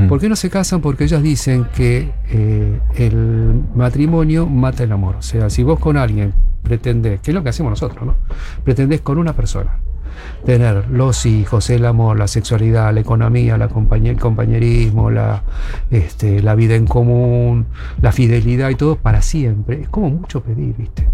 ¿Por 0.07 0.19
qué 0.21 0.29
no 0.29 0.38
se 0.38 0.50
casan? 0.50 0.79
Porque 0.79 1.03
ellas 1.03 1.21
dicen 1.21 1.67
que 1.75 2.12
eh, 2.29 2.79
el 2.95 3.63
matrimonio 3.75 4.47
mata 4.47 4.83
el 4.83 4.91
amor. 4.93 5.17
O 5.17 5.21
sea, 5.21 5.50
si 5.50 5.62
vos 5.62 5.77
con 5.79 5.97
alguien 5.97 6.33
pretendés, 6.62 7.19
que 7.19 7.31
es 7.31 7.35
lo 7.35 7.43
que 7.43 7.50
hacemos 7.50 7.71
nosotros, 7.71 8.05
¿no? 8.05 8.15
Pretendés 8.63 9.01
con 9.01 9.17
una 9.17 9.33
persona 9.33 9.79
tener 10.46 10.89
los 10.89 11.25
hijos, 11.25 11.70
el 11.70 11.86
amor, 11.86 12.17
la 12.20 12.27
sexualidad, 12.27 12.93
la 12.93 13.00
economía, 13.01 13.58
la 13.58 13.70
compañe- 13.70 14.10
el 14.10 14.20
compañerismo, 14.20 15.10
la, 15.10 15.43
este, 15.91 16.41
la 16.41 16.55
vida 16.55 16.75
en 16.75 16.86
común, 16.88 17.65
la 18.01 18.12
fidelidad 18.12 18.70
y 18.70 18.75
todo 18.75 18.96
para 18.98 19.22
siempre. 19.22 19.82
Es 19.82 19.89
como 19.89 20.10
mucho 20.10 20.41
pedir, 20.43 20.75
¿viste? 20.77 21.08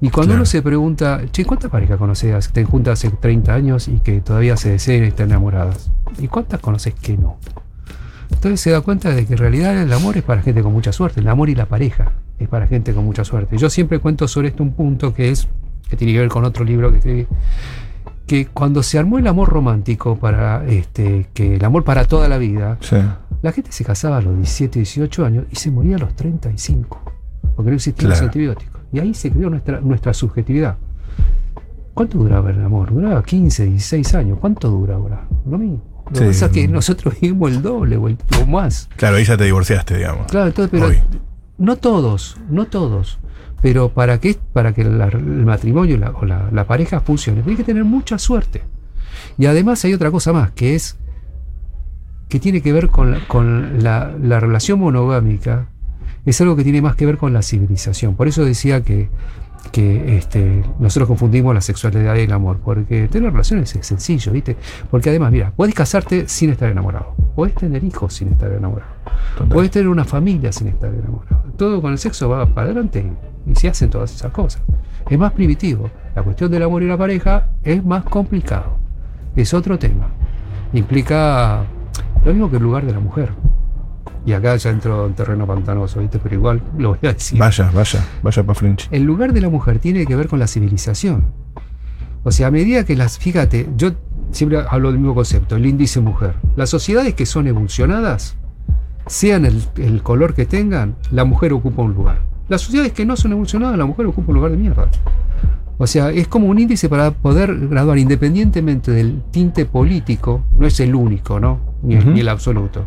Y 0.00 0.10
cuando 0.10 0.28
Claro. 0.30 0.40
uno 0.40 0.46
se 0.46 0.62
pregunta, 0.62 1.20
che, 1.32 1.44
¿cuántas 1.44 1.70
parejas 1.70 1.98
conoces 1.98 2.32
que 2.32 2.38
estén 2.38 2.66
juntas 2.66 2.98
hace 2.98 3.10
30 3.10 3.54
años 3.54 3.88
y 3.88 3.98
que 4.00 4.20
todavía 4.20 4.56
se 4.56 4.70
deseen 4.70 5.04
y 5.04 5.08
están 5.08 5.28
enamoradas? 5.30 5.90
¿Y 6.18 6.28
cuántas 6.28 6.60
conoces 6.60 6.94
que 6.94 7.16
no? 7.16 7.36
Entonces 8.30 8.60
se 8.60 8.70
da 8.70 8.80
cuenta 8.80 9.10
de 9.10 9.24
que 9.26 9.34
en 9.34 9.38
realidad 9.38 9.76
el 9.80 9.92
amor 9.92 10.16
es 10.16 10.22
para 10.22 10.42
gente 10.42 10.62
con 10.62 10.72
mucha 10.72 10.92
suerte, 10.92 11.20
el 11.20 11.28
amor 11.28 11.48
y 11.48 11.54
la 11.54 11.66
pareja 11.66 12.12
es 12.38 12.48
para 12.48 12.66
gente 12.66 12.92
con 12.92 13.04
mucha 13.04 13.24
suerte. 13.24 13.56
Yo 13.56 13.70
siempre 13.70 13.98
cuento 13.98 14.28
sobre 14.28 14.48
esto 14.48 14.62
un 14.62 14.72
punto 14.72 15.14
que 15.14 15.30
es, 15.30 15.48
que 15.88 15.96
tiene 15.96 16.12
que 16.12 16.20
ver 16.20 16.28
con 16.28 16.44
otro 16.44 16.64
libro 16.64 16.90
que 16.90 16.98
escribí, 16.98 17.26
que 18.26 18.46
cuando 18.46 18.82
se 18.82 18.98
armó 18.98 19.18
el 19.18 19.26
amor 19.26 19.48
romántico 19.48 20.16
para 20.18 20.66
este, 20.66 21.28
que 21.32 21.56
el 21.56 21.64
amor 21.64 21.84
para 21.84 22.04
toda 22.04 22.28
la 22.28 22.38
vida, 22.38 22.76
Sí. 22.80 22.96
la 23.42 23.52
gente 23.52 23.70
se 23.72 23.84
casaba 23.84 24.16
a 24.18 24.20
los 24.20 24.34
17, 24.34 24.80
18 24.80 25.24
años 25.24 25.44
y 25.50 25.56
se 25.56 25.70
moría 25.70 25.96
a 25.96 25.98
los 26.00 26.14
35, 26.16 27.00
porque 27.54 27.70
no 27.70 27.76
existían 27.76 28.10
los 28.10 28.20
antibióticos. 28.20 28.80
Y 28.92 28.98
ahí 28.98 29.14
se 29.14 29.30
creó 29.30 29.50
nuestra, 29.50 29.80
nuestra 29.80 30.12
subjetividad. 30.14 30.76
¿Cuánto 31.94 32.18
duraba 32.18 32.50
el 32.50 32.62
amor? 32.62 32.92
Duraba 32.92 33.22
15, 33.22 33.64
16 33.66 34.14
años. 34.14 34.38
¿Cuánto 34.40 34.68
dura 34.68 34.96
ahora? 34.96 35.26
Lo 35.48 35.56
mismo. 35.56 35.82
Lo 36.06 36.12
que 36.12 36.18
Sí. 36.18 36.24
pasa 36.26 36.46
es 36.46 36.52
que 36.52 36.68
nosotros 36.68 37.14
vivimos 37.20 37.50
el 37.50 37.62
doble 37.62 37.96
o, 37.96 38.08
el, 38.08 38.18
o 38.42 38.46
más. 38.46 38.88
Claro, 38.96 39.16
ahí 39.16 39.24
ya 39.24 39.36
te 39.36 39.44
divorciaste, 39.44 39.96
digamos. 39.96 40.26
Claro, 40.26 40.48
entonces, 40.48 40.70
pero 40.70 40.86
Hoy. 40.86 40.98
no 41.58 41.76
todos, 41.76 42.36
no 42.50 42.66
todos. 42.66 43.18
Pero 43.62 43.88
para 43.88 44.18
que, 44.20 44.36
para 44.52 44.72
que 44.72 44.84
la- 44.84 45.06
el 45.08 45.44
matrimonio 45.44 45.96
la- 45.96 46.10
o 46.10 46.24
la, 46.24 46.48
la 46.52 46.66
pareja 46.66 47.00
funcione, 47.00 47.42
tiene 47.42 47.56
que 47.56 47.64
tener 47.64 47.84
mucha 47.84 48.18
suerte. 48.18 48.62
Y 49.38 49.46
además 49.46 49.84
hay 49.84 49.94
otra 49.94 50.10
cosa 50.10 50.32
más, 50.32 50.50
que 50.52 50.74
es 50.74 50.96
que 52.28 52.40
tiene 52.40 52.60
que 52.60 52.72
ver 52.72 52.88
con 52.88 53.12
la, 53.12 53.20
con 53.28 53.82
la, 53.82 54.12
la 54.20 54.40
relación 54.40 54.80
monogámica, 54.80 55.68
es 56.24 56.40
algo 56.40 56.56
que 56.56 56.64
tiene 56.64 56.82
más 56.82 56.96
que 56.96 57.06
ver 57.06 57.18
con 57.18 57.32
la 57.32 57.40
civilización. 57.42 58.16
Por 58.16 58.26
eso 58.26 58.44
decía 58.44 58.82
que, 58.82 59.08
que 59.70 60.16
este, 60.18 60.64
nosotros 60.80 61.06
confundimos 61.08 61.54
la 61.54 61.60
sexualidad 61.60 62.16
y 62.16 62.20
el 62.22 62.32
amor, 62.32 62.58
porque 62.64 63.06
tener 63.08 63.30
relaciones 63.30 63.74
es 63.76 63.86
sencillo, 63.86 64.32
¿viste? 64.32 64.56
Porque 64.90 65.10
además, 65.10 65.30
mira, 65.30 65.52
puedes 65.54 65.74
casarte 65.74 66.26
sin 66.28 66.50
estar 66.50 66.68
enamorado, 66.68 67.14
puedes 67.36 67.54
tener 67.54 67.84
hijos 67.84 68.14
sin 68.14 68.28
estar 68.28 68.50
enamorado, 68.50 68.90
Total. 69.38 69.48
puedes 69.48 69.70
tener 69.70 69.86
una 69.88 70.04
familia 70.04 70.50
sin 70.52 70.66
estar 70.68 70.92
enamorado. 70.92 71.44
Todo 71.56 71.80
con 71.80 71.92
el 71.92 71.98
sexo 71.98 72.28
va 72.28 72.46
para 72.46 72.66
adelante 72.66 73.10
y 73.46 73.54
se 73.54 73.68
hacen 73.68 73.90
todas 73.90 74.14
esas 74.14 74.30
cosas. 74.32 74.62
Es 75.08 75.18
más 75.18 75.32
primitivo. 75.32 75.90
La 76.14 76.22
cuestión 76.22 76.50
del 76.50 76.62
amor 76.62 76.82
y 76.82 76.88
la 76.88 76.96
pareja 76.96 77.50
es 77.62 77.84
más 77.84 78.04
complicado. 78.04 78.78
Es 79.34 79.54
otro 79.54 79.78
tema. 79.78 80.08
Implica 80.72 81.64
lo 82.24 82.32
mismo 82.32 82.50
que 82.50 82.56
el 82.56 82.62
lugar 82.62 82.84
de 82.84 82.92
la 82.92 83.00
mujer. 83.00 83.30
Y 84.24 84.32
acá 84.32 84.56
ya 84.56 84.70
entro 84.70 85.06
en 85.06 85.14
terreno 85.14 85.46
pantanoso, 85.46 86.00
¿viste? 86.00 86.18
Pero 86.18 86.34
igual 86.34 86.60
lo 86.76 86.90
voy 86.90 86.98
a 87.04 87.12
decir. 87.12 87.38
Vaya, 87.38 87.70
vaya, 87.72 88.04
vaya 88.22 88.42
para 88.42 88.54
Fringe. 88.54 88.88
El 88.90 89.04
lugar 89.04 89.32
de 89.32 89.40
la 89.40 89.48
mujer 89.48 89.78
tiene 89.78 90.04
que 90.04 90.16
ver 90.16 90.26
con 90.26 90.40
la 90.40 90.48
civilización. 90.48 91.26
O 92.24 92.32
sea, 92.32 92.48
a 92.48 92.50
medida 92.50 92.84
que 92.84 92.96
las. 92.96 93.18
Fíjate, 93.18 93.68
yo 93.76 93.92
siempre 94.32 94.58
hablo 94.68 94.90
del 94.90 94.98
mismo 94.98 95.14
concepto, 95.14 95.54
el 95.54 95.64
índice 95.64 96.00
mujer. 96.00 96.34
Las 96.56 96.70
sociedades 96.70 97.14
que 97.14 97.24
son 97.24 97.46
evolucionadas, 97.46 98.36
sean 99.06 99.44
el, 99.44 99.62
el 99.76 100.02
color 100.02 100.34
que 100.34 100.46
tengan, 100.46 100.96
la 101.10 101.24
mujer 101.24 101.52
ocupa 101.52 101.82
un 101.82 101.94
lugar. 101.94 102.20
Las 102.48 102.62
sociedades 102.62 102.92
que 102.92 103.04
no 103.06 103.16
son 103.16 103.32
evolucionadas, 103.32 103.76
la 103.78 103.84
mujer 103.86 104.06
ocupa 104.06 104.28
un 104.30 104.36
lugar 104.36 104.50
de 104.52 104.56
mierda. 104.56 104.88
O 105.78 105.86
sea, 105.86 106.10
es 106.10 106.26
como 106.28 106.46
un 106.46 106.58
índice 106.58 106.88
para 106.88 107.10
poder 107.10 107.54
graduar 107.68 107.98
independientemente 107.98 108.90
del 108.92 109.22
tinte 109.30 109.66
político, 109.66 110.44
no 110.58 110.66
es 110.66 110.80
el 110.80 110.94
único, 110.94 111.38
¿no? 111.38 111.60
Ni, 111.82 111.94
el- 111.96 112.02
Ujú. 112.02 112.10
ni 112.12 112.20
el 112.20 112.28
absoluto. 112.28 112.86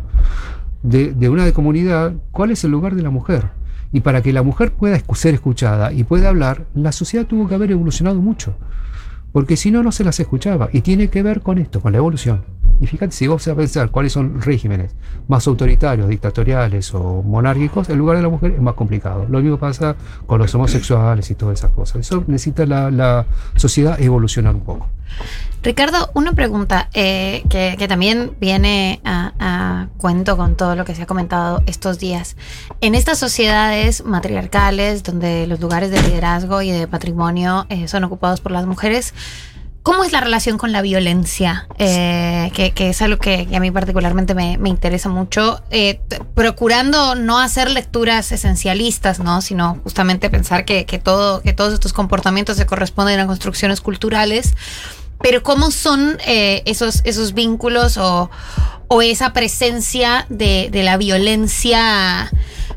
De, 0.82 1.12
de 1.12 1.28
una 1.28 1.50
comunidad, 1.52 2.14
¿cuál 2.32 2.50
es 2.50 2.64
el 2.64 2.70
lugar 2.70 2.94
de 2.96 3.02
la 3.02 3.10
mujer? 3.10 3.48
Y 3.92 4.00
para 4.00 4.22
que 4.22 4.32
la 4.32 4.42
mujer 4.42 4.72
pueda 4.72 4.98
ser 5.14 5.34
escuchada 5.34 5.92
y 5.92 6.04
pueda 6.04 6.28
hablar, 6.30 6.66
la 6.74 6.90
sociedad 6.92 7.26
tuvo 7.26 7.48
que 7.48 7.54
haber 7.54 7.70
evolucionado 7.70 8.20
mucho. 8.20 8.54
Porque 9.32 9.56
si 9.56 9.70
no, 9.70 9.82
no 9.82 9.92
se 9.92 10.04
las 10.04 10.18
escuchaba. 10.20 10.68
Y 10.72 10.80
tiene 10.80 11.08
que 11.08 11.22
ver 11.22 11.40
con 11.40 11.58
esto, 11.58 11.80
con 11.80 11.92
la 11.92 11.98
evolución. 11.98 12.44
Y 12.80 12.86
fíjate, 12.86 13.12
si 13.12 13.26
vos 13.26 13.44
vas 13.46 13.48
a 13.48 13.54
pensar 13.54 13.90
cuáles 13.90 14.12
son 14.12 14.40
regímenes 14.40 14.94
más 15.28 15.46
autoritarios, 15.46 16.08
dictatoriales 16.08 16.94
o 16.94 17.22
monárquicos, 17.22 17.90
el 17.90 17.98
lugar 17.98 18.16
de 18.16 18.22
la 18.22 18.30
mujer 18.30 18.52
es 18.52 18.60
más 18.62 18.74
complicado. 18.74 19.26
Lo 19.28 19.40
mismo 19.40 19.58
pasa 19.58 19.96
con 20.26 20.38
los 20.38 20.54
homosexuales 20.54 21.30
y 21.30 21.34
todas 21.34 21.58
esas 21.58 21.72
cosas. 21.72 21.96
Eso 22.00 22.24
necesita 22.26 22.64
la, 22.64 22.90
la 22.90 23.26
sociedad 23.56 24.00
evolucionar 24.00 24.54
un 24.54 24.62
poco. 24.62 24.88
Ricardo, 25.62 26.10
una 26.14 26.32
pregunta 26.32 26.88
eh, 26.94 27.42
que, 27.50 27.86
también 27.86 28.34
viene 28.40 29.00
a, 29.04 29.88
cuento 29.98 30.36
con 30.38 30.56
todo 30.56 30.74
lo 30.74 30.86
que 30.86 30.94
se 30.94 31.02
ha 31.02 31.06
comentado 31.06 31.62
estos 31.66 31.98
días. 31.98 32.36
En 32.80 32.94
estas 32.94 33.18
sociedades 33.18 34.04
matriarcales, 34.04 35.02
donde 35.02 35.46
los 35.46 35.60
lugares 35.60 35.90
de 35.90 36.00
liderazgo 36.02 36.62
y 36.62 36.70
de 36.70 36.88
patrimonio 36.88 37.66
eh, 37.68 37.88
son 37.88 38.04
ocupados 38.04 38.40
por 38.40 38.52
las 38.52 38.64
mujeres, 38.64 39.12
¿cómo 39.82 40.02
es 40.02 40.12
la 40.12 40.22
relación 40.22 40.56
con 40.56 40.72
la 40.72 40.80
violencia? 40.80 41.68
Eh, 41.76 42.50
que, 42.54 42.70
que 42.70 42.88
es 42.88 43.02
algo 43.02 43.18
que, 43.18 43.46
a 43.54 43.60
mí 43.60 43.70
particularmente 43.70 44.34
me, 44.34 44.56
interesa 44.64 45.10
mucho, 45.10 45.62
procurando 46.34 47.16
no 47.16 47.38
hacer 47.38 47.70
lecturas 47.70 48.32
esencialistas, 48.32 49.20
¿no? 49.20 49.42
sino 49.42 49.78
justamente 49.82 50.30
pensar 50.30 50.64
que, 50.64 50.84
todo, 51.04 51.42
que 51.42 51.52
todos 51.52 51.74
estos 51.74 51.92
comportamientos 51.92 52.56
se 52.56 52.64
corresponden 52.64 53.20
a 53.20 53.26
construcciones 53.26 53.82
culturales. 53.82 54.54
Pero 55.22 55.42
cómo 55.42 55.70
son 55.70 56.18
eh, 56.26 56.62
esos, 56.64 57.02
esos 57.04 57.34
vínculos 57.34 57.96
o, 57.98 58.30
o 58.92 59.02
esa 59.02 59.32
presencia 59.32 60.26
de, 60.30 60.68
de 60.72 60.82
la 60.82 60.96
violencia 60.96 62.28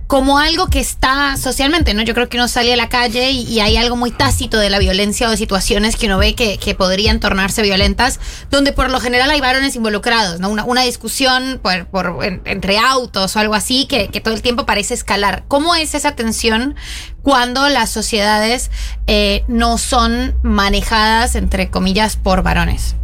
como 0.05 0.37
algo 0.37 0.67
que 0.67 0.79
está 0.79 1.37
socialmente, 1.37 1.95
¿no? 1.95 2.03
Yo 2.03 2.13
creo 2.13 2.29
que 2.29 2.37
uno 2.37 2.47
sale 2.47 2.71
a 2.71 2.75
la 2.77 2.87
calle 2.87 3.31
y, 3.31 3.59
hay 3.61 3.77
algo 3.77 3.95
muy 3.95 4.11
tácito 4.11 4.59
de 4.59 4.69
la 4.69 4.77
violencia 4.77 5.27
o 5.27 5.31
de 5.31 5.37
situaciones 5.37 5.95
que 5.95 6.05
uno 6.05 6.19
ve 6.19 6.35
que, 6.35 6.59
que 6.59 6.75
podrían 6.75 7.19
tornarse 7.19 7.63
violentas, 7.63 8.19
donde 8.51 8.73
por 8.73 8.91
lo 8.91 8.99
general 8.99 9.31
hay 9.31 9.41
varones 9.41 9.75
involucrados, 9.75 10.39
¿no? 10.39 10.49
Una, 10.49 10.65
una 10.65 10.81
discusión 10.83 11.59
por, 11.63 11.87
por- 11.87 12.23
en- 12.23 12.43
entre 12.45 12.77
autos 12.77 13.35
o 13.35 13.39
algo 13.39 13.55
así 13.55 13.87
que, 13.87 14.09
que 14.09 14.21
todo 14.21 14.35
el 14.35 14.43
tiempo 14.43 14.67
parece 14.67 14.93
escalar. 14.93 15.45
¿Cómo 15.47 15.73
es 15.73 15.95
esa 15.95 16.11
tensión 16.11 16.75
cuando 17.23 17.67
las 17.69 17.89
sociedades 17.89 18.69
eh, 19.07 19.43
no 19.47 19.79
son 19.79 20.35
manejadas, 20.43 21.33
entre 21.35 21.71
comillas, 21.71 22.17
por 22.17 22.43
varones? 22.43 22.95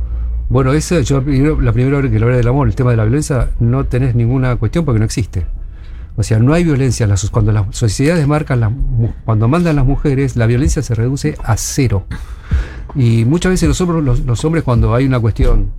Bueno, 0.49 0.73
eso, 0.73 0.99
yo 1.01 1.21
la 1.21 1.71
primera 1.71 2.01
vez 2.01 2.11
que 2.11 2.19
lo 2.19 2.25
hablé 2.25 2.37
del 2.37 2.47
amor, 2.47 2.67
el 2.67 2.75
tema 2.75 2.89
de 2.89 2.97
la 2.97 3.03
violencia, 3.03 3.51
no 3.59 3.85
tenés 3.85 4.15
ninguna 4.15 4.55
cuestión 4.55 4.83
porque 4.83 4.97
no 4.97 5.05
existe. 5.05 5.45
O 6.15 6.23
sea, 6.23 6.39
no 6.39 6.53
hay 6.53 6.63
violencia. 6.63 7.07
cuando 7.31 7.51
las 7.51 7.75
sociedades 7.75 8.27
marcan, 8.27 8.59
las 8.59 8.71
cuando 9.25 9.47
mandan 9.47 9.75
las 9.75 9.85
mujeres, 9.85 10.35
la 10.35 10.47
violencia 10.47 10.81
se 10.81 10.95
reduce 10.95 11.35
a 11.43 11.55
cero. 11.55 12.05
Y 12.95 13.25
muchas 13.25 13.51
veces 13.51 13.69
nosotros, 13.69 14.03
los, 14.03 14.21
los 14.21 14.43
hombres, 14.43 14.63
cuando 14.63 14.95
hay 14.95 15.05
una 15.05 15.19
cuestión 15.19 15.71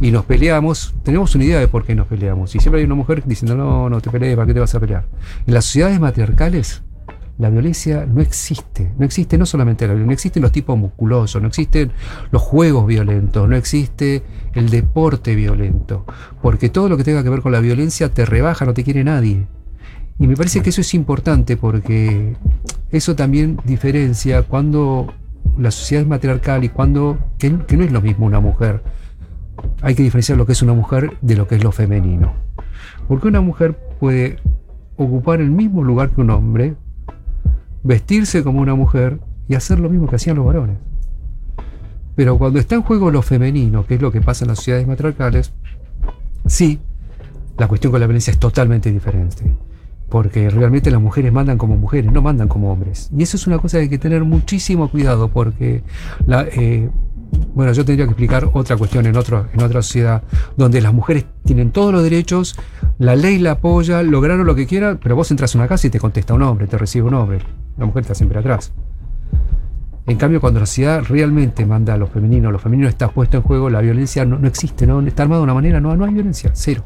y 0.00 0.10
nos 0.10 0.24
peleamos, 0.24 0.94
tenemos 1.04 1.34
una 1.34 1.44
idea 1.44 1.60
de 1.60 1.68
por 1.68 1.84
qué 1.84 1.94
nos 1.94 2.08
peleamos. 2.08 2.54
Y 2.54 2.58
siempre 2.58 2.80
hay 2.80 2.86
una 2.86 2.96
mujer 2.96 3.22
diciendo, 3.24 3.56
no, 3.56 3.88
no 3.88 4.00
te 4.00 4.10
pelees, 4.10 4.34
¿para 4.36 4.46
qué 4.46 4.54
te 4.54 4.60
vas 4.60 4.74
a 4.74 4.80
pelear? 4.80 5.06
En 5.46 5.54
las 5.54 5.64
sociedades 5.64 6.00
matriarcales, 6.00 6.82
la 7.38 7.50
violencia 7.50 8.04
no 8.04 8.20
existe. 8.20 8.92
No 8.98 9.04
existe 9.04 9.38
no 9.38 9.46
solamente 9.46 9.86
la 9.86 9.94
violencia, 9.94 10.06
no 10.06 10.12
existen 10.12 10.42
los 10.42 10.52
tipos 10.52 10.76
musculosos, 10.76 11.40
no 11.40 11.48
existen 11.48 11.92
los 12.30 12.42
juegos 12.42 12.86
violentos, 12.86 13.48
no 13.48 13.56
existe 13.56 14.24
el 14.54 14.68
deporte 14.70 15.36
violento. 15.36 16.04
Porque 16.42 16.68
todo 16.68 16.88
lo 16.88 16.96
que 16.96 17.04
tenga 17.04 17.22
que 17.22 17.30
ver 17.30 17.40
con 17.40 17.52
la 17.52 17.60
violencia 17.60 18.12
te 18.12 18.26
rebaja, 18.26 18.64
no 18.64 18.74
te 18.74 18.82
quiere 18.82 19.04
nadie. 19.04 19.46
Y 20.18 20.26
me 20.26 20.36
parece 20.36 20.62
que 20.62 20.70
eso 20.70 20.80
es 20.80 20.94
importante 20.94 21.56
porque 21.56 22.36
eso 22.90 23.14
también 23.14 23.60
diferencia 23.64 24.42
cuando 24.42 25.14
la 25.56 25.70
sociedad 25.70 26.02
es 26.02 26.08
matriarcal 26.08 26.64
y 26.64 26.70
cuando, 26.70 27.18
que, 27.38 27.56
que 27.66 27.76
no 27.76 27.84
es 27.84 27.92
lo 27.92 28.02
mismo 28.02 28.26
una 28.26 28.40
mujer. 28.40 28.82
Hay 29.80 29.94
que 29.94 30.02
diferenciar 30.02 30.38
lo 30.38 30.46
que 30.46 30.52
es 30.52 30.62
una 30.62 30.74
mujer 30.74 31.16
de 31.20 31.36
lo 31.36 31.46
que 31.46 31.54
es 31.54 31.62
lo 31.62 31.70
femenino. 31.70 32.34
Porque 33.06 33.28
una 33.28 33.40
mujer 33.40 33.78
puede 34.00 34.38
ocupar 34.96 35.40
el 35.40 35.52
mismo 35.52 35.84
lugar 35.84 36.10
que 36.10 36.20
un 36.20 36.30
hombre, 36.30 36.74
vestirse 37.88 38.44
como 38.44 38.60
una 38.60 38.74
mujer 38.74 39.18
y 39.48 39.54
hacer 39.54 39.80
lo 39.80 39.88
mismo 39.88 40.06
que 40.08 40.16
hacían 40.16 40.36
los 40.36 40.44
varones. 40.44 40.76
Pero 42.14 42.36
cuando 42.36 42.58
está 42.58 42.74
en 42.74 42.82
juego 42.82 43.10
lo 43.10 43.22
femenino, 43.22 43.86
que 43.86 43.94
es 43.94 44.02
lo 44.02 44.12
que 44.12 44.20
pasa 44.20 44.44
en 44.44 44.48
las 44.48 44.58
sociedades 44.58 44.86
matriarcales, 44.86 45.52
sí, 46.46 46.80
la 47.56 47.66
cuestión 47.66 47.90
con 47.90 48.00
la 48.00 48.06
violencia 48.06 48.30
es 48.30 48.38
totalmente 48.38 48.92
diferente. 48.92 49.56
Porque 50.10 50.50
realmente 50.50 50.90
las 50.90 51.00
mujeres 51.00 51.32
mandan 51.32 51.56
como 51.56 51.76
mujeres, 51.76 52.12
no 52.12 52.20
mandan 52.20 52.48
como 52.48 52.70
hombres. 52.70 53.08
Y 53.16 53.22
eso 53.22 53.38
es 53.38 53.46
una 53.46 53.58
cosa 53.58 53.78
que 53.78 53.84
hay 53.84 53.88
que 53.88 53.98
tener 53.98 54.22
muchísimo 54.22 54.90
cuidado 54.90 55.28
porque, 55.28 55.82
la, 56.26 56.42
eh, 56.42 56.90
bueno, 57.54 57.72
yo 57.72 57.84
tendría 57.84 58.06
que 58.06 58.12
explicar 58.12 58.48
otra 58.52 58.76
cuestión 58.76 59.06
en, 59.06 59.16
otro, 59.16 59.46
en 59.52 59.62
otra 59.62 59.82
sociedad 59.82 60.22
donde 60.56 60.80
las 60.80 60.92
mujeres 60.92 61.26
tienen 61.44 61.70
todos 61.70 61.92
los 61.92 62.02
derechos, 62.02 62.56
la 62.98 63.16
ley 63.16 63.38
la 63.38 63.52
apoya, 63.52 64.02
lograron 64.02 64.46
lo 64.46 64.54
que 64.54 64.66
quieran, 64.66 64.98
pero 65.02 65.16
vos 65.16 65.30
entras 65.30 65.54
a 65.54 65.58
una 65.58 65.68
casa 65.68 65.86
y 65.86 65.90
te 65.90 65.98
contesta 65.98 66.34
un 66.34 66.42
hombre, 66.42 66.66
te 66.66 66.78
recibe 66.78 67.06
un 67.06 67.14
hombre. 67.14 67.40
La 67.76 67.86
mujer 67.86 68.02
está 68.02 68.14
siempre 68.14 68.38
atrás. 68.38 68.72
En 70.06 70.16
cambio, 70.16 70.40
cuando 70.40 70.60
la 70.60 70.66
sociedad 70.66 71.02
realmente 71.06 71.66
manda 71.66 71.94
a 71.94 71.96
lo 71.98 72.06
femenino, 72.06 72.50
lo 72.50 72.58
femenino 72.58 72.88
está 72.88 73.08
puesto 73.08 73.36
en 73.36 73.42
juego, 73.42 73.68
la 73.68 73.80
violencia 73.80 74.24
no, 74.24 74.38
no 74.38 74.48
existe, 74.48 74.86
no 74.86 75.00
está 75.00 75.24
armada 75.24 75.40
de 75.40 75.44
una 75.44 75.54
manera, 75.54 75.80
no, 75.80 75.94
no 75.96 76.04
hay 76.04 76.14
violencia, 76.14 76.50
cero. 76.54 76.84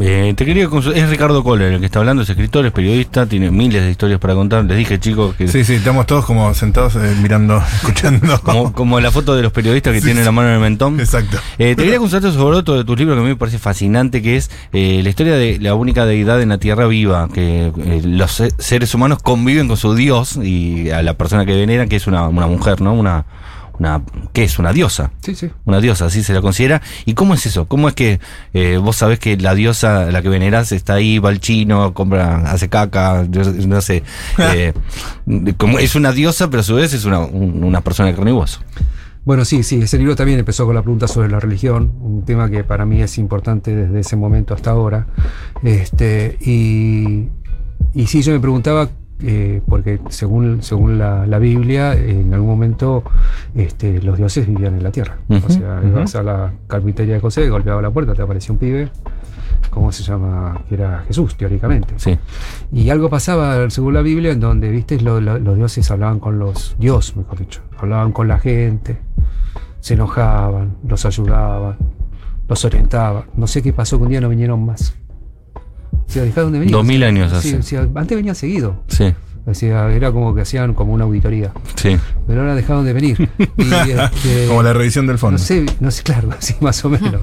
Eh, 0.00 0.34
te 0.36 0.44
quería 0.44 0.68
es 0.94 1.08
Ricardo 1.10 1.42
Kohler 1.44 1.74
el 1.74 1.80
que 1.80 1.86
está 1.86 2.00
hablando, 2.00 2.22
es 2.22 2.28
escritor, 2.30 2.66
es 2.66 2.72
periodista, 2.72 3.26
tiene 3.26 3.50
miles 3.50 3.82
de 3.82 3.90
historias 3.90 4.18
para 4.20 4.34
contar. 4.34 4.64
Les 4.64 4.76
dije, 4.76 4.98
chicos, 4.98 5.34
que 5.36 5.46
Sí, 5.48 5.64
sí, 5.64 5.74
estamos 5.74 6.06
todos 6.06 6.24
como 6.24 6.52
sentados 6.54 6.96
eh, 6.96 7.14
mirando, 7.22 7.62
escuchando. 7.76 8.40
como, 8.40 8.72
como 8.72 9.00
la 9.00 9.10
foto 9.10 9.34
de 9.36 9.42
los 9.42 9.52
periodistas 9.52 9.92
que 9.92 10.00
Sí, 10.00 10.06
tienen 10.06 10.22
sí. 10.22 10.26
la 10.26 10.32
mano 10.32 10.48
en 10.48 10.54
el 10.54 10.60
mentón. 10.60 10.98
Exacto. 11.00 11.38
Eh, 11.58 11.74
te 11.76 11.82
quería 11.84 11.98
consultar 11.98 12.32
sobre 12.32 12.56
otro 12.56 12.74
de 12.76 12.84
tus 12.84 12.98
libros 12.98 13.16
que 13.16 13.20
a 13.20 13.22
mí 13.22 13.28
me 13.30 13.36
parece 13.36 13.58
fascinante, 13.58 14.20
que 14.22 14.36
es 14.36 14.50
eh, 14.72 15.00
la 15.02 15.08
historia 15.08 15.36
de 15.36 15.58
la 15.60 15.74
única 15.74 16.06
deidad 16.06 16.40
en 16.42 16.48
la 16.48 16.58
tierra 16.58 16.86
viva, 16.86 17.28
que 17.32 17.66
eh, 17.76 18.02
los 18.04 18.32
se- 18.32 18.52
seres 18.58 18.94
humanos 18.94 19.18
conviven 19.22 19.68
con 19.68 19.76
su 19.76 19.94
dios 19.94 20.36
y 20.42 20.90
a 20.90 21.02
la 21.02 21.14
persona 21.14 21.46
que 21.46 21.54
veneran, 21.54 21.88
que 21.88 21.96
es 21.96 22.06
una, 22.06 22.26
una 22.28 22.46
mujer, 22.46 22.80
¿no? 22.80 22.94
Una, 22.94 23.24
una, 23.78 24.02
¿qué 24.32 24.44
es? 24.44 24.58
Una 24.58 24.72
diosa. 24.72 25.10
Sí, 25.22 25.34
sí. 25.34 25.50
Una 25.64 25.80
diosa, 25.80 26.06
así 26.06 26.22
se 26.22 26.32
la 26.32 26.40
considera. 26.40 26.80
¿Y 27.06 27.14
cómo 27.14 27.34
es 27.34 27.44
eso? 27.46 27.66
¿Cómo 27.66 27.88
es 27.88 27.94
que 27.94 28.20
eh, 28.52 28.76
vos 28.78 28.96
sabés 28.96 29.18
que 29.18 29.36
la 29.36 29.54
diosa, 29.54 30.10
la 30.12 30.22
que 30.22 30.28
venerás, 30.28 30.72
está 30.72 30.94
ahí, 30.94 31.18
va 31.18 31.30
al 31.30 31.40
chino, 31.40 31.92
compra, 31.94 32.50
hace 32.50 32.68
caca, 32.68 33.26
no 33.66 33.80
sé. 33.80 34.02
eh, 34.38 34.72
como 35.56 35.78
es 35.78 35.94
una 35.94 36.12
diosa, 36.12 36.48
pero 36.50 36.60
a 36.60 36.64
su 36.64 36.74
vez 36.76 36.92
es 36.94 37.04
una, 37.04 37.20
un- 37.20 37.64
una 37.64 37.80
persona 37.80 38.08
de 38.10 38.14
carne 38.14 38.30
y 38.30 38.34
hueso. 38.34 38.60
Bueno, 39.24 39.46
sí, 39.46 39.62
sí, 39.62 39.80
ese 39.80 39.96
libro 39.96 40.14
también 40.16 40.38
empezó 40.38 40.66
con 40.66 40.74
la 40.74 40.82
pregunta 40.82 41.08
sobre 41.08 41.30
la 41.30 41.40
religión, 41.40 41.92
un 42.02 42.26
tema 42.26 42.50
que 42.50 42.62
para 42.62 42.84
mí 42.84 43.00
es 43.00 43.16
importante 43.16 43.74
desde 43.74 44.00
ese 44.00 44.16
momento 44.16 44.52
hasta 44.52 44.70
ahora. 44.72 45.06
Este, 45.62 46.36
y, 46.42 47.28
y 47.94 48.06
sí, 48.06 48.20
yo 48.22 48.32
me 48.32 48.40
preguntaba, 48.40 48.90
eh, 49.20 49.62
porque 49.68 50.00
según, 50.08 50.62
según 50.62 50.98
la, 50.98 51.26
la 51.26 51.38
Biblia, 51.38 51.94
en 51.94 52.32
algún 52.34 52.48
momento 52.48 53.04
este, 53.54 54.02
los 54.02 54.18
dioses 54.18 54.46
vivían 54.46 54.74
en 54.74 54.82
la 54.82 54.90
tierra. 54.90 55.16
O 55.28 55.48
sea, 55.48 55.78
ujú. 55.80 55.88
ibas 55.88 56.14
a 56.16 56.22
la 56.22 56.52
carpintería 56.66 57.14
de 57.14 57.20
José, 57.20 57.48
golpeaba 57.48 57.80
la 57.80 57.90
puerta, 57.90 58.14
te 58.14 58.22
aparecía 58.22 58.52
un 58.52 58.58
pibe, 58.58 58.90
¿cómo 59.70 59.92
se 59.92 60.02
llama? 60.02 60.60
Que 60.68 60.74
era 60.74 61.04
Jesús, 61.06 61.36
teóricamente. 61.36 61.94
Sí. 61.96 62.18
Y 62.72 62.90
algo 62.90 63.08
pasaba, 63.08 63.68
según 63.70 63.94
la 63.94 64.02
Biblia, 64.02 64.32
en 64.32 64.40
donde, 64.40 64.68
viste, 64.70 65.00
Lo- 65.00 65.20
lo- 65.20 65.38
los 65.38 65.56
dioses 65.56 65.90
hablaban 65.90 66.18
con 66.20 66.38
los, 66.38 66.76
Dios, 66.78 67.16
mejor 67.16 67.38
dicho, 67.38 67.60
hablaban 67.78 68.12
con 68.12 68.28
la 68.28 68.38
gente, 68.38 68.98
se 69.80 69.94
enojaban, 69.94 70.76
los 70.88 71.04
ayudaban, 71.06 71.76
los 72.48 72.64
orientaban. 72.64 73.24
No 73.36 73.46
sé 73.46 73.62
qué 73.62 73.72
pasó, 73.72 73.96
que 73.98 74.04
un 74.04 74.08
día 74.10 74.20
no 74.20 74.28
vinieron 74.28 74.64
más. 74.64 74.94
O 76.08 76.10
sea, 76.12 76.22
dejaron 76.22 76.52
de 76.52 76.58
venir. 76.60 76.72
Dos 76.72 76.84
mil 76.84 77.02
años 77.02 77.30
Sí, 77.42 77.48
hace. 77.50 77.56
o 77.58 77.62
sea, 77.62 77.88
antes 77.94 78.16
venían 78.16 78.34
seguido. 78.34 78.82
Sí, 78.88 79.12
O 79.46 79.54
sea, 79.54 79.90
era 79.92 80.12
como 80.12 80.34
que 80.34 80.42
hacían 80.42 80.74
como 80.74 80.92
una 80.92 81.04
auditoría. 81.04 81.52
sí. 81.76 81.96
Pero 82.26 82.40
ahora 82.42 82.54
dejaron 82.54 82.84
de 82.84 82.92
venir. 82.92 83.28
Y, 83.58 83.72
este, 83.90 84.46
como 84.48 84.62
la 84.62 84.72
revisión 84.72 85.06
del 85.06 85.18
fondo. 85.18 85.38
no 85.38 85.44
sé, 85.44 85.66
no 85.80 85.90
sé, 85.90 86.02
claro, 86.02 86.30
sí, 86.38 86.54
más 86.60 86.84
o 86.84 86.90
menos. 86.90 87.20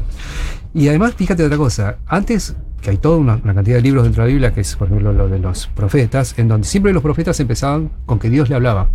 Y 0.74 0.88
además, 0.88 1.14
fíjate 1.16 1.44
otra 1.44 1.58
cosa. 1.58 1.98
Antes, 2.08 2.56
que 2.82 2.90
hay 2.92 2.98
toda 2.98 3.18
una, 3.18 3.40
una 3.44 3.54
cantidad 3.54 3.76
de 3.78 3.82
libros 3.82 4.04
dentro 4.04 4.24
de 4.24 4.30
la 4.30 4.34
Biblia, 4.34 4.54
que 4.54 4.62
es, 4.62 4.76
por 4.76 4.88
ejemplo, 4.88 5.14
lo 5.14 5.28
de 5.30 5.40
los 5.40 5.68
profetas, 5.68 6.34
en 6.38 6.48
donde 6.48 6.66
siempre 6.68 6.94
los 6.94 7.04
profetas 7.04 7.40
empezaban 7.40 7.92
con 8.06 8.20
que 8.20 8.30
Dios 8.30 8.50
le 8.50 8.56
hablaba. 8.56 8.90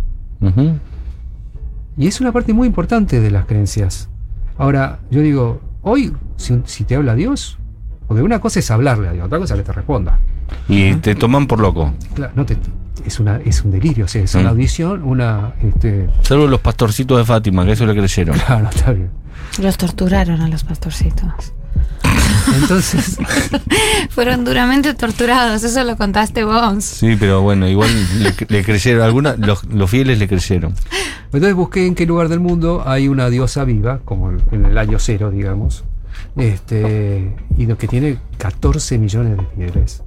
Y 1.97 2.07
es 2.07 2.21
una 2.21 2.31
parte 2.31 2.53
muy 2.53 2.67
importante 2.67 3.19
de 3.19 3.31
las 3.31 3.45
creencias. 3.45 4.09
Ahora, 4.57 4.99
yo 5.09 5.21
digo, 5.21 5.61
hoy, 5.81 6.13
si, 6.35 6.61
si 6.65 6.83
te 6.83 6.95
habla 6.95 7.15
Dios, 7.15 7.57
porque 8.07 8.23
una 8.23 8.39
cosa 8.39 8.59
es 8.59 8.71
hablarle 8.71 9.09
a 9.09 9.11
Dios, 9.11 9.25
otra 9.25 9.39
cosa 9.39 9.53
es 9.55 9.59
que 9.61 9.65
te 9.65 9.73
responda. 9.73 10.19
Y 10.69 10.93
te 10.95 11.15
toman 11.15 11.45
por 11.47 11.59
loco. 11.59 11.93
Claro, 12.15 12.31
no 12.35 12.45
te, 12.45 12.57
es, 13.05 13.19
una, 13.19 13.37
es 13.37 13.63
un 13.63 13.71
delirio, 13.71 14.05
o 14.05 14.07
sea, 14.07 14.23
es 14.23 14.33
una 14.35 14.45
Mm. 14.45 14.47
audición, 14.47 15.03
una... 15.03 15.53
Este, 15.61 16.09
Salvo 16.21 16.47
los 16.47 16.61
pastorcitos 16.61 17.17
de 17.17 17.25
Fátima, 17.25 17.65
que 17.65 17.73
eso 17.73 17.85
le 17.85 17.93
creyeron. 17.93 18.37
claro, 18.37 18.69
está 18.69 18.91
bien. 18.91 19.09
Los 19.61 19.77
torturaron 19.77 20.41
a 20.41 20.47
los 20.47 20.63
pastorcitos. 20.63 21.53
Entonces, 22.61 23.17
Fueron 24.09 24.45
duramente 24.45 24.93
torturados, 24.93 25.63
eso 25.63 25.83
lo 25.83 25.97
contaste 25.97 26.43
vos. 26.43 26.83
Sí, 26.83 27.15
pero 27.19 27.41
bueno, 27.41 27.67
igual 27.67 27.89
le, 28.19 28.33
le 28.47 28.63
creyeron. 28.63 29.01
Algunas, 29.03 29.37
los, 29.37 29.65
los 29.65 29.89
fieles 29.89 30.17
le 30.19 30.27
creyeron. 30.27 30.73
Entonces 31.25 31.53
busqué 31.55 31.85
en 31.85 31.95
qué 31.95 32.05
lugar 32.05 32.29
del 32.29 32.39
mundo 32.39 32.83
hay 32.85 33.07
una 33.09 33.29
diosa 33.29 33.63
viva, 33.65 33.99
como 34.05 34.31
en 34.51 34.65
el 34.65 34.77
año 34.77 34.97
cero, 34.99 35.29
digamos, 35.29 35.83
este, 36.37 37.35
y 37.57 37.65
lo 37.65 37.77
que 37.77 37.87
tiene 37.87 38.17
14 38.37 38.97
millones 38.97 39.37
de 39.37 39.43
fieles. 39.55 40.03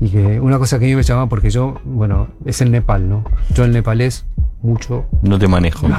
Y 0.00 0.08
que 0.08 0.40
una 0.40 0.58
cosa 0.58 0.78
que 0.78 0.86
a 0.86 0.88
mí 0.88 0.96
me 0.96 1.02
llama, 1.02 1.28
porque 1.28 1.50
yo, 1.50 1.80
bueno, 1.84 2.28
es 2.44 2.60
el 2.60 2.70
Nepal, 2.70 3.08
¿no? 3.08 3.24
Yo 3.54 3.64
el 3.64 3.72
nepalés 3.72 4.24
mucho. 4.60 5.06
No 5.22 5.38
te 5.38 5.46
manejo. 5.46 5.86
Lo, 5.88 5.94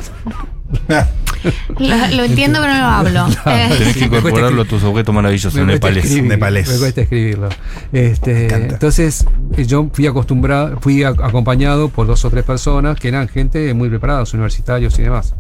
lo 2.16 2.24
entiendo, 2.24 2.60
pero 2.60 2.74
no 2.74 2.80
lo 2.80 2.86
hablo. 2.88 3.26
Eh, 3.46 3.70
Tenés 3.78 3.94
que 3.94 3.94
Sí, 3.94 4.00
me 4.02 4.10
cuesta 4.10 4.18
incorporarlo 4.30 4.62
a 4.64 4.66
tus 4.66 4.84
objetos 4.84 5.14
maravillosos 5.16 5.66
nepales. 5.66 6.04
escribir, 6.06 6.30
Nepalés. 6.30 6.70
Me 6.70 6.78
cuesta 6.80 7.02
escribirlo. 7.02 7.50
Este, 7.94 8.54
entonces, 8.54 9.26
yo 9.68 9.90
fui 9.94 10.08
acostumbrado, 10.08 10.78
fui 10.82 11.04
a- 11.04 11.10
acompañado 11.10 11.90
por 11.90 12.08
dos 12.08 12.26
o 12.26 12.30
tres 12.30 12.44
personas 12.44 13.00
que 13.00 13.08
eran 13.10 13.28
gente 13.28 13.74
muy 13.74 13.88
preparada, 13.90 14.24
universitarios 14.34 14.98
y 15.00 15.04
demás. 15.04 15.36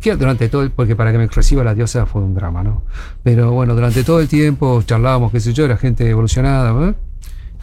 Que 0.00 0.16
durante 0.16 0.48
todo 0.48 0.62
el, 0.62 0.70
porque 0.70 0.94
para 0.94 1.12
que 1.12 1.18
me 1.18 1.26
reciba 1.26 1.64
la 1.64 1.74
diosa 1.74 2.06
fue 2.06 2.22
un 2.22 2.34
drama, 2.34 2.62
¿no? 2.62 2.82
Pero 3.22 3.52
bueno, 3.52 3.74
durante 3.74 4.04
todo 4.04 4.20
el 4.20 4.28
tiempo 4.28 4.82
charlábamos, 4.82 5.32
qué 5.32 5.40
sé 5.40 5.52
yo, 5.52 5.64
era 5.64 5.76
gente 5.76 6.08
evolucionada, 6.08 6.72
¿no? 6.72 6.94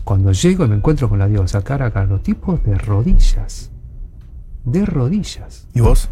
Cuando 0.03 0.31
llego 0.31 0.65
y 0.65 0.67
me 0.67 0.75
encuentro 0.75 1.09
con 1.09 1.19
la 1.19 1.27
diosa 1.27 1.63
cara 1.63 1.87
a 1.87 1.91
cara, 1.91 2.05
los 2.05 2.21
tipos 2.21 2.63
de 2.63 2.75
rodillas. 2.75 3.71
De 4.63 4.85
rodillas. 4.85 5.67
¿Y 5.73 5.81
vos? 5.81 6.09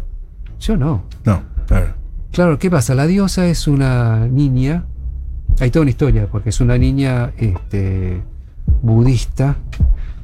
Yo 0.60 0.76
no. 0.76 1.04
No. 1.24 1.42
Ver. 1.68 1.94
Claro, 2.32 2.58
¿qué 2.58 2.70
pasa? 2.70 2.94
La 2.94 3.06
diosa 3.06 3.46
es 3.46 3.68
una 3.68 4.26
niña 4.26 4.86
hay 5.60 5.70
toda 5.70 5.82
una 5.82 5.90
historia, 5.90 6.26
porque 6.30 6.48
es 6.48 6.60
una 6.60 6.76
niña 6.76 7.32
este, 7.36 8.22
budista 8.82 9.56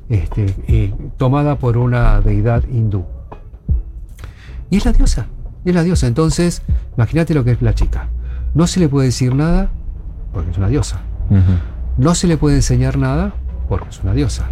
este, 0.08 0.54
eh, 0.66 0.94
tomada 1.16 1.56
por 1.56 1.76
una 1.76 2.20
deidad 2.20 2.64
hindú. 2.68 3.04
Y 4.70 4.76
es 4.76 4.84
la 4.84 4.92
diosa, 4.92 5.26
es 5.64 5.75
la 5.75 5.83
diosa. 5.83 6.07
Entonces, 6.07 6.62
imagínate 6.96 7.35
lo 7.35 7.44
que 7.44 7.53
es 7.53 7.62
la 7.62 7.75
chica. 7.75 8.09
No 8.55 8.66
se 8.66 8.81
le 8.81 8.88
puede 8.88 9.07
decir 9.07 9.35
nada 9.35 9.70
porque 10.33 10.51
es 10.51 10.59
una 10.59 10.68
diosa. 10.68 11.01
No 11.96 12.14
se 12.14 12.27
le 12.27 12.37
puede 12.37 12.57
enseñar 12.57 12.99
nada 12.99 13.33
porque 13.68 13.88
es 13.90 14.01
una 14.03 14.12
diosa. 14.14 14.46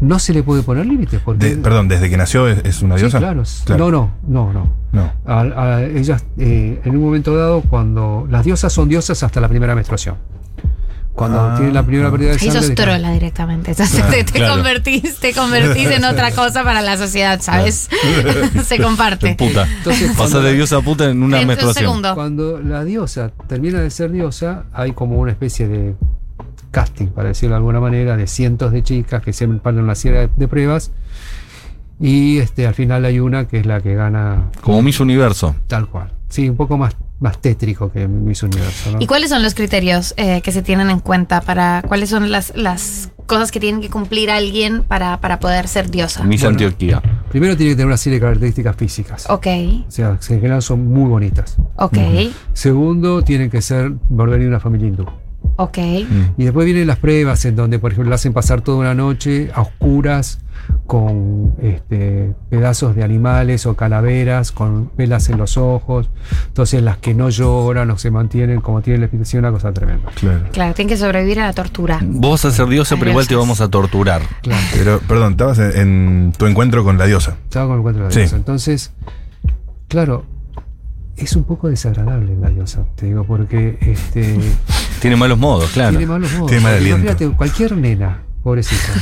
No 0.00 0.18
se 0.20 0.32
le 0.32 0.42
puede 0.44 0.62
poner 0.62 0.86
límites 0.86 1.20
porque... 1.24 1.56
De- 1.56 1.56
perdón, 1.56 1.88
desde 1.88 2.08
que 2.08 2.16
nació 2.16 2.46
es, 2.48 2.64
es 2.64 2.82
una 2.82 2.94
Sí, 2.96 3.02
diosa. 3.02 3.18
claro. 3.18 3.42
Claro. 3.64 3.90
No, 3.90 4.10
no, 4.28 4.52
no, 4.52 4.52
no. 4.52 4.72
No. 4.92 5.12
A- 5.26 5.40
a- 5.76 5.82
ellas, 5.82 6.24
eh, 6.38 6.80
en 6.84 6.96
un 6.96 7.02
momento 7.02 7.36
dado, 7.36 7.62
cuando 7.62 8.26
las 8.30 8.44
diosas 8.44 8.72
son 8.72 8.88
diosas 8.88 9.22
hasta 9.24 9.40
la 9.40 9.48
primera 9.48 9.74
menstruación. 9.74 10.14
Cuando 11.18 11.40
Ah, 11.40 11.54
tienen 11.56 11.74
la 11.74 11.82
primera 11.82 12.10
pérdida 12.12 12.28
de 12.28 12.32
Ahí 12.34 12.38
sangre. 12.38 12.60
sos 12.60 12.68
de- 12.68 12.74
trola 12.76 13.10
directamente. 13.10 13.72
Entonces 13.72 14.08
te, 14.08 14.22
te 14.24 14.32
claro. 14.38 14.54
convertís, 14.54 15.16
te 15.18 15.34
convertís 15.34 15.90
en 15.90 16.04
otra 16.04 16.30
cosa 16.30 16.62
para 16.62 16.80
la 16.80 16.96
sociedad, 16.96 17.40
¿sabes? 17.42 17.90
Se 18.64 18.78
comparte. 18.80 19.34
Puta. 19.34 19.66
Entonces, 19.78 20.12
Pasa 20.16 20.38
de 20.38 20.52
diosa 20.54 20.76
a 20.76 20.80
puta 20.80 21.10
en 21.10 21.22
una 21.22 21.40
un 21.40 21.46
menstruación. 21.48 21.84
segundo. 21.84 22.14
Cuando 22.14 22.60
la 22.60 22.84
diosa 22.84 23.32
termina 23.48 23.80
de 23.80 23.90
ser 23.90 24.12
diosa, 24.12 24.64
hay 24.72 24.92
como 24.92 25.16
una 25.18 25.32
especie 25.32 25.66
de 25.66 25.96
casting, 26.70 27.08
para 27.08 27.28
decirlo 27.28 27.54
de 27.54 27.58
alguna 27.58 27.80
manera, 27.80 28.16
de 28.16 28.26
cientos 28.28 28.70
de 28.70 28.82
chicas 28.84 29.20
que 29.22 29.32
se 29.32 29.48
pasan 29.48 29.82
una 29.82 29.96
serie 29.96 30.20
de, 30.20 30.30
de 30.36 30.46
pruebas. 30.48 30.92
Y 32.00 32.38
este, 32.38 32.66
al 32.66 32.74
final 32.74 33.04
hay 33.04 33.18
una 33.18 33.48
que 33.48 33.58
es 33.58 33.66
la 33.66 33.80
que 33.80 33.94
gana 33.96 34.50
Como 34.62 34.82
Miss 34.82 35.00
Universo. 35.00 35.56
tal 35.66 35.88
cual. 35.88 36.12
Sí, 36.28 36.48
un 36.48 36.56
poco 36.56 36.78
más, 36.78 36.94
más 37.20 37.40
tétrico 37.40 37.90
que 37.90 38.06
Miss 38.06 38.42
Universo. 38.42 38.92
¿no? 38.92 38.98
¿Y 39.00 39.06
cuáles 39.06 39.30
son 39.30 39.42
los 39.42 39.54
criterios 39.54 40.14
eh, 40.16 40.40
que 40.42 40.52
se 40.52 40.62
tienen 40.62 40.88
en 40.90 41.00
cuenta 41.00 41.40
para 41.40 41.82
cuáles 41.86 42.10
son 42.10 42.30
las, 42.30 42.56
las 42.56 43.10
cosas 43.26 43.50
que 43.50 43.58
tienen 43.60 43.80
que 43.80 43.90
cumplir 43.90 44.30
alguien 44.30 44.82
para, 44.84 45.20
para 45.20 45.40
poder 45.40 45.66
ser 45.68 45.90
diosa? 45.90 46.22
Miss 46.24 46.42
Bueno. 46.42 46.54
Antioquía. 46.54 47.02
Primero 47.30 47.56
tiene 47.56 47.72
que 47.72 47.76
tener 47.76 47.86
una 47.88 47.96
serie 47.96 48.18
de 48.18 48.24
características 48.24 48.76
físicas. 48.76 49.26
Ok, 49.28 49.46
O 49.86 49.90
sea, 49.90 50.10
en 50.10 50.20
general 50.20 50.62
son 50.62 50.86
muy 50.86 51.08
bonitas. 51.08 51.56
ok, 51.76 51.98
Segundo, 52.52 53.22
tienen 53.22 53.50
que 53.50 53.60
ser 53.62 53.92
volver 54.08 54.40
de 54.40 54.48
una 54.48 54.60
familia 54.60 54.88
hindú. 54.88 55.06
Ok. 55.58 55.78
Y 56.36 56.44
después 56.44 56.64
vienen 56.64 56.86
las 56.86 56.96
pruebas 56.96 57.44
en 57.44 57.54
donde, 57.56 57.78
por 57.78 57.92
ejemplo, 57.92 58.08
la 58.10 58.16
hacen 58.16 58.32
pasar 58.32 58.62
toda 58.62 58.78
una 58.78 58.94
noche 58.94 59.50
a 59.54 59.60
oscuras 59.62 60.40
con 60.86 61.54
este, 61.62 62.34
pedazos 62.50 62.94
de 62.96 63.02
animales 63.04 63.64
o 63.66 63.74
calaveras, 63.74 64.52
con 64.52 64.90
velas 64.96 65.28
en 65.28 65.38
los 65.38 65.56
ojos. 65.56 66.10
Entonces, 66.48 66.82
las 66.82 66.98
que 66.98 67.14
no 67.14 67.28
lloran 67.30 67.90
o 67.90 67.98
se 67.98 68.10
mantienen 68.10 68.60
como 68.60 68.80
tienen 68.82 69.00
la 69.02 69.06
explicación, 69.06 69.44
una 69.44 69.52
cosa 69.52 69.72
tremenda. 69.72 70.10
Claro. 70.14 70.44
Claro, 70.52 70.74
tienen 70.74 70.88
que 70.88 70.96
sobrevivir 70.96 71.40
a 71.40 71.46
la 71.46 71.52
tortura. 71.52 72.00
Vos 72.02 72.42
vas 72.42 72.52
a 72.52 72.56
ser 72.56 72.66
diosa, 72.68 72.96
pero 72.98 73.10
igual 73.10 73.26
te 73.28 73.34
vamos 73.36 73.60
a 73.60 73.68
torturar. 73.68 74.22
Claro. 74.42 74.62
Pero, 74.74 74.98
perdón, 75.00 75.32
estabas 75.32 75.58
en, 75.58 75.76
en 75.76 76.32
tu 76.36 76.46
encuentro 76.46 76.84
con 76.84 76.98
la 76.98 77.06
diosa. 77.06 77.36
Estaba 77.44 77.66
con 77.68 77.76
el 77.76 77.82
cuento 77.82 78.00
de 78.00 78.04
la 78.06 78.10
Sí. 78.10 78.20
diosa. 78.20 78.36
Entonces, 78.36 78.92
claro, 79.88 80.24
es 81.16 81.34
un 81.34 81.44
poco 81.44 81.68
desagradable 81.68 82.36
la 82.40 82.48
diosa, 82.50 82.84
te 82.94 83.06
digo, 83.06 83.24
porque 83.24 83.78
este, 83.80 84.38
Tiene 85.00 85.16
malos 85.16 85.38
modos, 85.38 85.70
claro. 85.70 85.90
tiene 85.90 86.06
malos 86.06 86.32
modos. 86.34 86.48
Tiene 86.48 86.62
mal 86.64 86.74
aliento. 86.74 87.00
Imagínate, 87.02 87.36
cualquier 87.36 87.76
nena, 87.76 88.18
pobrecita, 88.42 88.92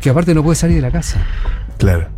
que 0.00 0.10
aparte 0.10 0.34
no 0.34 0.42
puede 0.42 0.56
salir 0.56 0.76
de 0.76 0.82
la 0.82 0.90
casa. 0.90 1.20
Claro. 1.78 2.08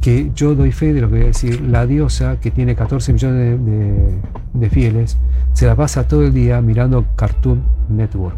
que 0.00 0.30
yo 0.34 0.54
doy 0.54 0.70
fe 0.72 0.92
de 0.92 1.00
lo 1.00 1.08
que 1.08 1.14
voy 1.14 1.22
a 1.24 1.26
decir, 1.28 1.60
la 1.62 1.84
diosa 1.86 2.38
que 2.40 2.50
tiene 2.52 2.74
14 2.76 3.12
millones 3.12 3.38
de, 3.38 3.58
de- 3.72 4.18
de 4.54 4.70
fieles, 4.70 5.18
se 5.52 5.66
la 5.66 5.74
pasa 5.74 6.06
todo 6.06 6.22
el 6.24 6.32
día 6.32 6.60
mirando 6.60 7.04
Cartoon 7.16 7.62
Network. 7.88 8.36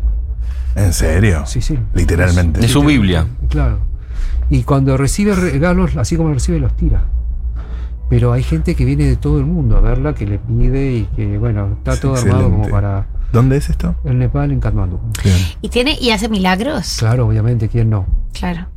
¿En 0.77 0.92
serio? 0.92 1.44
Sí, 1.46 1.61
sí. 1.61 1.79
Literalmente. 1.94 2.64
Es 2.64 2.70
su 2.72 2.83
Biblia. 2.83 3.27
Claro. 3.48 3.81
Y 4.51 4.62
cuando 4.62 4.96
recibe 4.96 5.35
regalos, 5.35 5.96
así 5.96 6.16
como 6.16 6.29
los 6.31 6.38
recibe, 6.38 6.59
los 6.59 6.74
tira. 6.77 7.03
Pero 8.09 8.33
hay 8.33 8.42
gente 8.42 8.74
que 8.74 8.85
viene 8.87 9.05
de 9.05 9.16
todo 9.16 9.38
el 9.38 9.44
mundo 9.44 9.77
a 9.77 9.81
verla, 9.81 10.14
que 10.14 10.27
le 10.27 10.38
pide 10.38 10.92
y 10.92 11.05
que, 11.16 11.37
bueno, 11.37 11.74
está 11.79 11.92
Es 11.94 12.01
todo 12.01 12.14
armado 12.16 12.44
como 12.51 12.68
para 12.68 13.07
¿Dónde 13.33 13.57
es 13.57 13.69
esto? 13.69 13.95
el 14.05 14.19
Nepal 14.19 14.51
en 14.51 14.61
Katmandú. 14.61 15.01
Bien. 15.23 15.37
¿Y 15.61 15.69
tiene 15.69 15.97
y 16.01 16.11
hace 16.11 16.29
milagros? 16.29 16.97
Claro, 16.99 17.27
obviamente, 17.27 17.69
¿quién 17.69 17.91
no? 17.91 18.07
Claro. 18.33 18.69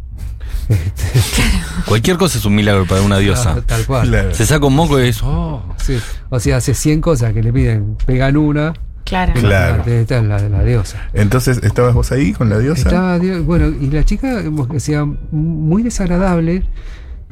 Cualquier 1.87 2.17
cosa 2.17 2.37
es 2.37 2.45
un 2.45 2.55
milagro 2.55 2.85
para 2.85 3.01
una 3.01 3.17
diosa. 3.17 3.55
Ah, 3.57 3.61
Tal 3.65 3.85
cual. 3.85 4.07
Claro. 4.07 4.33
Se 4.33 4.45
saca 4.45 4.65
un 4.65 4.75
moco 4.75 4.99
y 4.99 5.07
es. 5.09 5.21
Oh. 5.23 5.63
Sí. 5.77 5.97
O 6.29 6.39
sea, 6.39 6.57
hace 6.57 6.73
100 6.73 7.01
cosas 7.01 7.33
que 7.33 7.43
le 7.43 7.51
piden, 7.51 7.97
pegan 8.05 8.37
una, 8.37 8.73
Claro. 9.03 9.33
Claro. 9.33 9.83
esta 9.85 10.19
es 10.19 10.23
la 10.23 10.39
la 10.39 10.63
diosa. 10.63 11.09
Entonces, 11.13 11.59
¿estabas 11.63 11.93
vos 11.93 12.11
ahí 12.13 12.31
con 12.31 12.49
la 12.49 12.59
diosa? 12.59 12.87
Estaba, 12.87 13.17
bueno, 13.41 13.67
y 13.67 13.87
la 13.89 14.05
chica, 14.05 14.41
sea 14.77 15.05
muy 15.05 15.83
desagradable. 15.83 16.63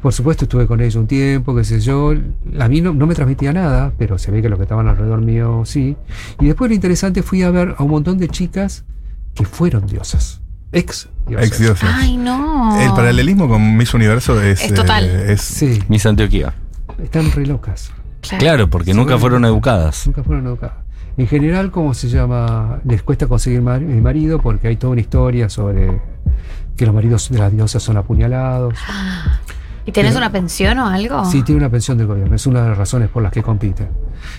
Por 0.02 0.12
supuesto, 0.12 0.44
estuve 0.46 0.66
con 0.66 0.80
ella 0.80 0.98
un 0.98 1.06
tiempo, 1.06 1.54
qué 1.54 1.64
sé 1.64 1.80
yo. 1.80 2.12
A 2.58 2.68
mí 2.68 2.80
no, 2.80 2.92
no 2.94 3.06
me 3.06 3.14
transmitía 3.14 3.52
nada, 3.52 3.92
pero 3.98 4.18
se 4.18 4.30
ve 4.30 4.40
que 4.42 4.48
los 4.48 4.58
que 4.58 4.62
estaban 4.64 4.88
alrededor 4.88 5.20
mío 5.20 5.62
sí. 5.66 5.96
Y 6.40 6.46
después 6.46 6.70
lo 6.70 6.74
interesante 6.74 7.22
fui 7.22 7.42
a 7.42 7.50
ver 7.50 7.74
a 7.78 7.82
un 7.82 7.90
montón 7.90 8.16
de 8.18 8.28
chicas 8.28 8.84
que 9.34 9.44
fueron 9.44 9.86
diosas. 9.86 10.40
Ex 10.72 11.08
diosas. 11.26 11.46
Ex 11.48 11.58
diosa. 11.58 11.86
Ay, 11.96 12.16
no. 12.16 12.80
El 12.80 12.90
paralelismo 12.92 13.48
con 13.48 13.76
Miss 13.76 13.92
Universo 13.92 14.40
es. 14.40 14.62
Es 14.62 14.72
total. 14.74 15.04
eh, 15.04 15.32
es- 15.32 15.40
Sí, 15.42 15.82
Miss 15.88 16.06
Antioquía. 16.06 16.54
están 17.02 17.30
re 17.32 17.44
locas. 17.46 17.90
Claro, 18.38 18.68
porque 18.70 18.94
nunca 18.94 19.18
fueron 19.18 19.44
educadas. 19.44 20.06
Nunca 20.06 20.22
fueron 20.22 20.46
educadas. 20.46 20.76
En 21.16 21.26
general, 21.26 21.70
como 21.70 21.92
se 21.94 22.08
llama? 22.08 22.78
Les 22.84 23.02
cuesta 23.02 23.26
conseguir 23.26 23.60
mar- 23.62 23.82
eh, 23.82 24.00
marido 24.00 24.40
porque 24.40 24.68
hay 24.68 24.76
toda 24.76 24.92
una 24.92 25.00
historia 25.00 25.48
sobre 25.48 26.00
que 26.76 26.86
los 26.86 26.94
maridos 26.94 27.28
de 27.30 27.38
las 27.38 27.52
diosas 27.52 27.82
son 27.82 27.96
apuñalados. 27.96 28.74
¿Y 29.86 29.92
tenés 29.92 30.12
Pero- 30.12 30.24
una 30.24 30.32
pensión 30.32 30.78
o 30.78 30.86
algo? 30.86 31.24
Sí, 31.24 31.42
tiene 31.42 31.60
una 31.60 31.70
pensión 31.70 31.96
del 31.98 32.06
gobierno, 32.06 32.36
es 32.36 32.46
una 32.46 32.62
de 32.62 32.68
las 32.70 32.78
razones 32.78 33.08
por 33.08 33.22
las 33.22 33.32
que 33.32 33.42
compite. 33.42 33.88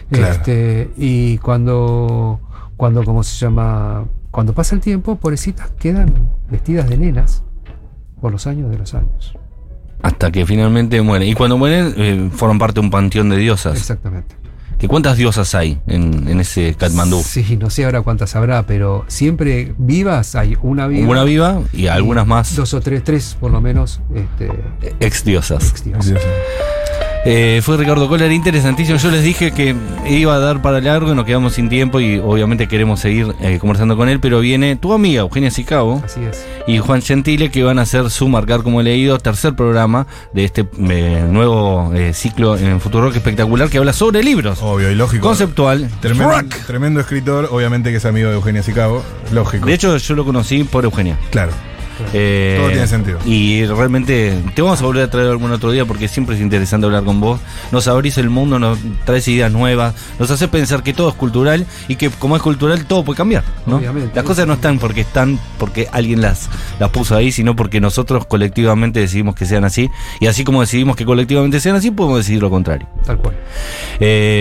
Claro. 0.10 0.34
Este, 0.34 0.92
y 0.98 1.38
cuando, 1.40 2.40
cuando, 2.78 3.04
¿cómo 3.04 3.24
se 3.24 3.38
llama? 3.38 4.06
Cuando 4.30 4.54
pasa 4.54 4.76
el 4.76 4.82
tiempo, 4.82 5.16
pobrecitas 5.18 5.72
quedan 5.80 6.14
vestidas 6.50 6.88
de 6.90 6.98
nenas 6.98 7.44
por 8.22 8.32
los 8.32 8.46
años 8.48 8.70
de 8.70 8.78
los 8.78 8.94
años. 8.94 9.34
Hasta 10.04 10.32
que 10.32 10.46
finalmente 10.46 11.02
mueren. 11.02 11.28
Y 11.28 11.34
cuando 11.36 11.58
mueren, 11.58 11.94
eh, 11.98 12.30
forman 12.34 12.58
parte 12.58 12.76
de 12.80 12.86
un 12.86 12.90
panteón 12.92 13.30
de 13.30 13.38
diosas. 13.38 13.78
Exactamente. 13.78 14.36
¿Que 14.82 14.88
¿Cuántas 14.88 15.16
diosas 15.16 15.54
hay 15.54 15.78
en, 15.86 16.28
en 16.28 16.40
ese 16.40 16.74
Katmandú? 16.74 17.22
Sí, 17.24 17.56
no 17.56 17.70
sé 17.70 17.86
ahora 17.86 18.02
cuántas 18.02 18.36
habrá, 18.36 18.66
pero 18.66 19.06
siempre 19.08 19.76
vivas 19.78 20.34
hay 20.34 20.58
una 20.64 20.88
viva. 20.88 21.08
Una 21.08 21.24
viva 21.24 21.62
y 21.72 21.86
algunas 21.86 22.26
más 22.26 22.56
Dos 22.56 22.74
o 22.74 22.82
tres, 22.82 23.04
tres 23.04 23.38
por 23.40 23.52
lo 23.52 23.62
menos. 23.62 24.02
Este, 24.16 24.50
ex 25.00 25.24
diosas. 25.24 25.70
ex 25.70 25.84
diosas. 25.84 26.18
Eh, 27.24 27.62
fue 27.64 27.78
Ricardo 27.78 28.08
Coller, 28.08 28.32
interesantísimo. 28.32 28.98
Yo 28.98 29.12
les 29.12 29.24
dije 29.24 29.52
que 29.52 29.76
iba 30.08 30.34
a 30.34 30.40
dar 30.40 30.62
para 30.64 30.82
largo 30.82 31.12
y 31.12 31.16
nos 31.16 31.24
quedamos 31.26 31.54
sin 31.54 31.70
tiempo 31.70 32.00
y 32.00 32.18
obviamente 32.18 32.68
queremos 32.68 33.00
seguir 33.00 33.36
eh, 33.42 33.60
conversando 33.60 33.96
con 33.96 34.10
él, 34.10 34.20
pero 34.20 34.40
viene 34.40 34.76
tu 34.76 34.92
amiga 34.92 35.22
Eugenia 35.22 35.52
Sicabo 35.52 36.02
Así 36.04 36.20
es. 36.24 36.44
y 36.66 36.80
Juan 36.80 37.04
Gentile 37.04 37.52
que 37.52 37.62
van 37.64 37.78
a 37.78 37.84
hacer 37.84 38.10
su 38.10 38.28
Marcar 38.28 38.64
como 38.64 38.82
he 38.82 38.84
leído, 38.84 39.20
tercer 39.20 39.54
programa 39.54 40.08
de 40.34 40.46
este 40.46 40.66
eh, 40.90 41.24
nuevo 41.30 41.92
eh, 41.94 42.14
ciclo 42.16 42.58
en 42.58 42.82
Futuro 42.82 43.06
Rock 43.06 43.18
espectacular 43.18 43.70
que 43.70 43.78
habla 43.78 43.94
sobre 43.94 44.24
libros. 44.24 44.60
Obvio 44.64 44.90
y 44.90 44.96
lógico. 44.96 45.28
Conceptual. 45.28 45.90
Tremendo, 46.00 46.32
Rock. 46.34 46.56
tremendo 46.66 47.00
escritor, 47.02 47.50
obviamente 47.52 47.92
que 47.92 47.98
es 47.98 48.06
amigo 48.06 48.30
de 48.30 48.36
Eugenia 48.36 48.64
Sicabo. 48.64 49.04
Lógico. 49.32 49.68
De 49.68 49.76
hecho, 49.76 49.96
yo 49.96 50.16
lo 50.16 50.26
conocí 50.26 50.64
por 50.64 50.86
Eugenia. 50.86 51.18
claro. 51.30 51.52
Eh, 52.14 52.56
Todo 52.60 52.70
tiene 52.70 52.88
sentido. 52.88 53.20
Y 53.26 53.66
realmente 53.66 54.38
te 54.54 54.62
vamos 54.62 54.82
a 54.82 54.86
volver 54.86 55.04
a 55.04 55.10
traer 55.10 55.30
algún 55.30 55.52
otro 55.52 55.72
día 55.72 55.86
porque 55.86 56.08
siempre 56.08 56.36
es 56.36 56.42
interesante 56.42 56.86
hablar 56.86 57.04
con 57.04 57.20
vos. 57.20 57.40
Nos 57.72 57.88
abrís 57.88 58.18
el 58.18 58.30
mundo, 58.30 58.60
nos 58.60 58.78
traes 59.06 59.28
ideas 59.28 59.52
nuevas, 59.52 59.94
nos 60.20 60.30
haces 60.32 60.50
pensar 60.50 60.84
que 60.84 60.94
todo 60.94 61.10
es 61.10 61.16
cultural 61.16 61.66
y 61.88 61.96
que 61.96 62.10
como 62.10 62.36
es 62.36 62.42
cultural 62.42 62.86
todo 62.86 63.04
puede 63.04 63.18
cambiar. 63.18 63.44
¿no? 63.66 63.78
Obviamente. 63.78 64.12
Las 64.16 64.24
cosas 64.24 64.48
no 64.48 64.54
están 64.54 64.80
porque 64.80 65.02
están 65.02 65.40
porque 65.58 65.88
alguien 65.92 66.22
las, 66.22 66.50
las 66.80 66.90
puso 66.90 67.16
ahí, 67.16 67.32
sino 67.32 67.56
porque 67.56 67.80
nosotros 67.80 68.26
colectivamente 68.26 69.00
decidimos 69.00 69.36
que 69.36 69.46
sean 69.46 69.64
así. 69.64 69.90
Y 70.20 70.28
así 70.28 70.44
como 70.44 70.62
decidimos 70.62 70.96
que 70.96 71.06
colectivamente 71.06 71.60
sean 71.60 71.76
así, 71.76 71.92
podemos 71.92 72.20
decidir 72.20 72.42
lo 72.42 72.50
contrario. 72.50 72.88
Tal 73.06 73.18
cual. 73.18 73.36
Eh, 74.00 74.40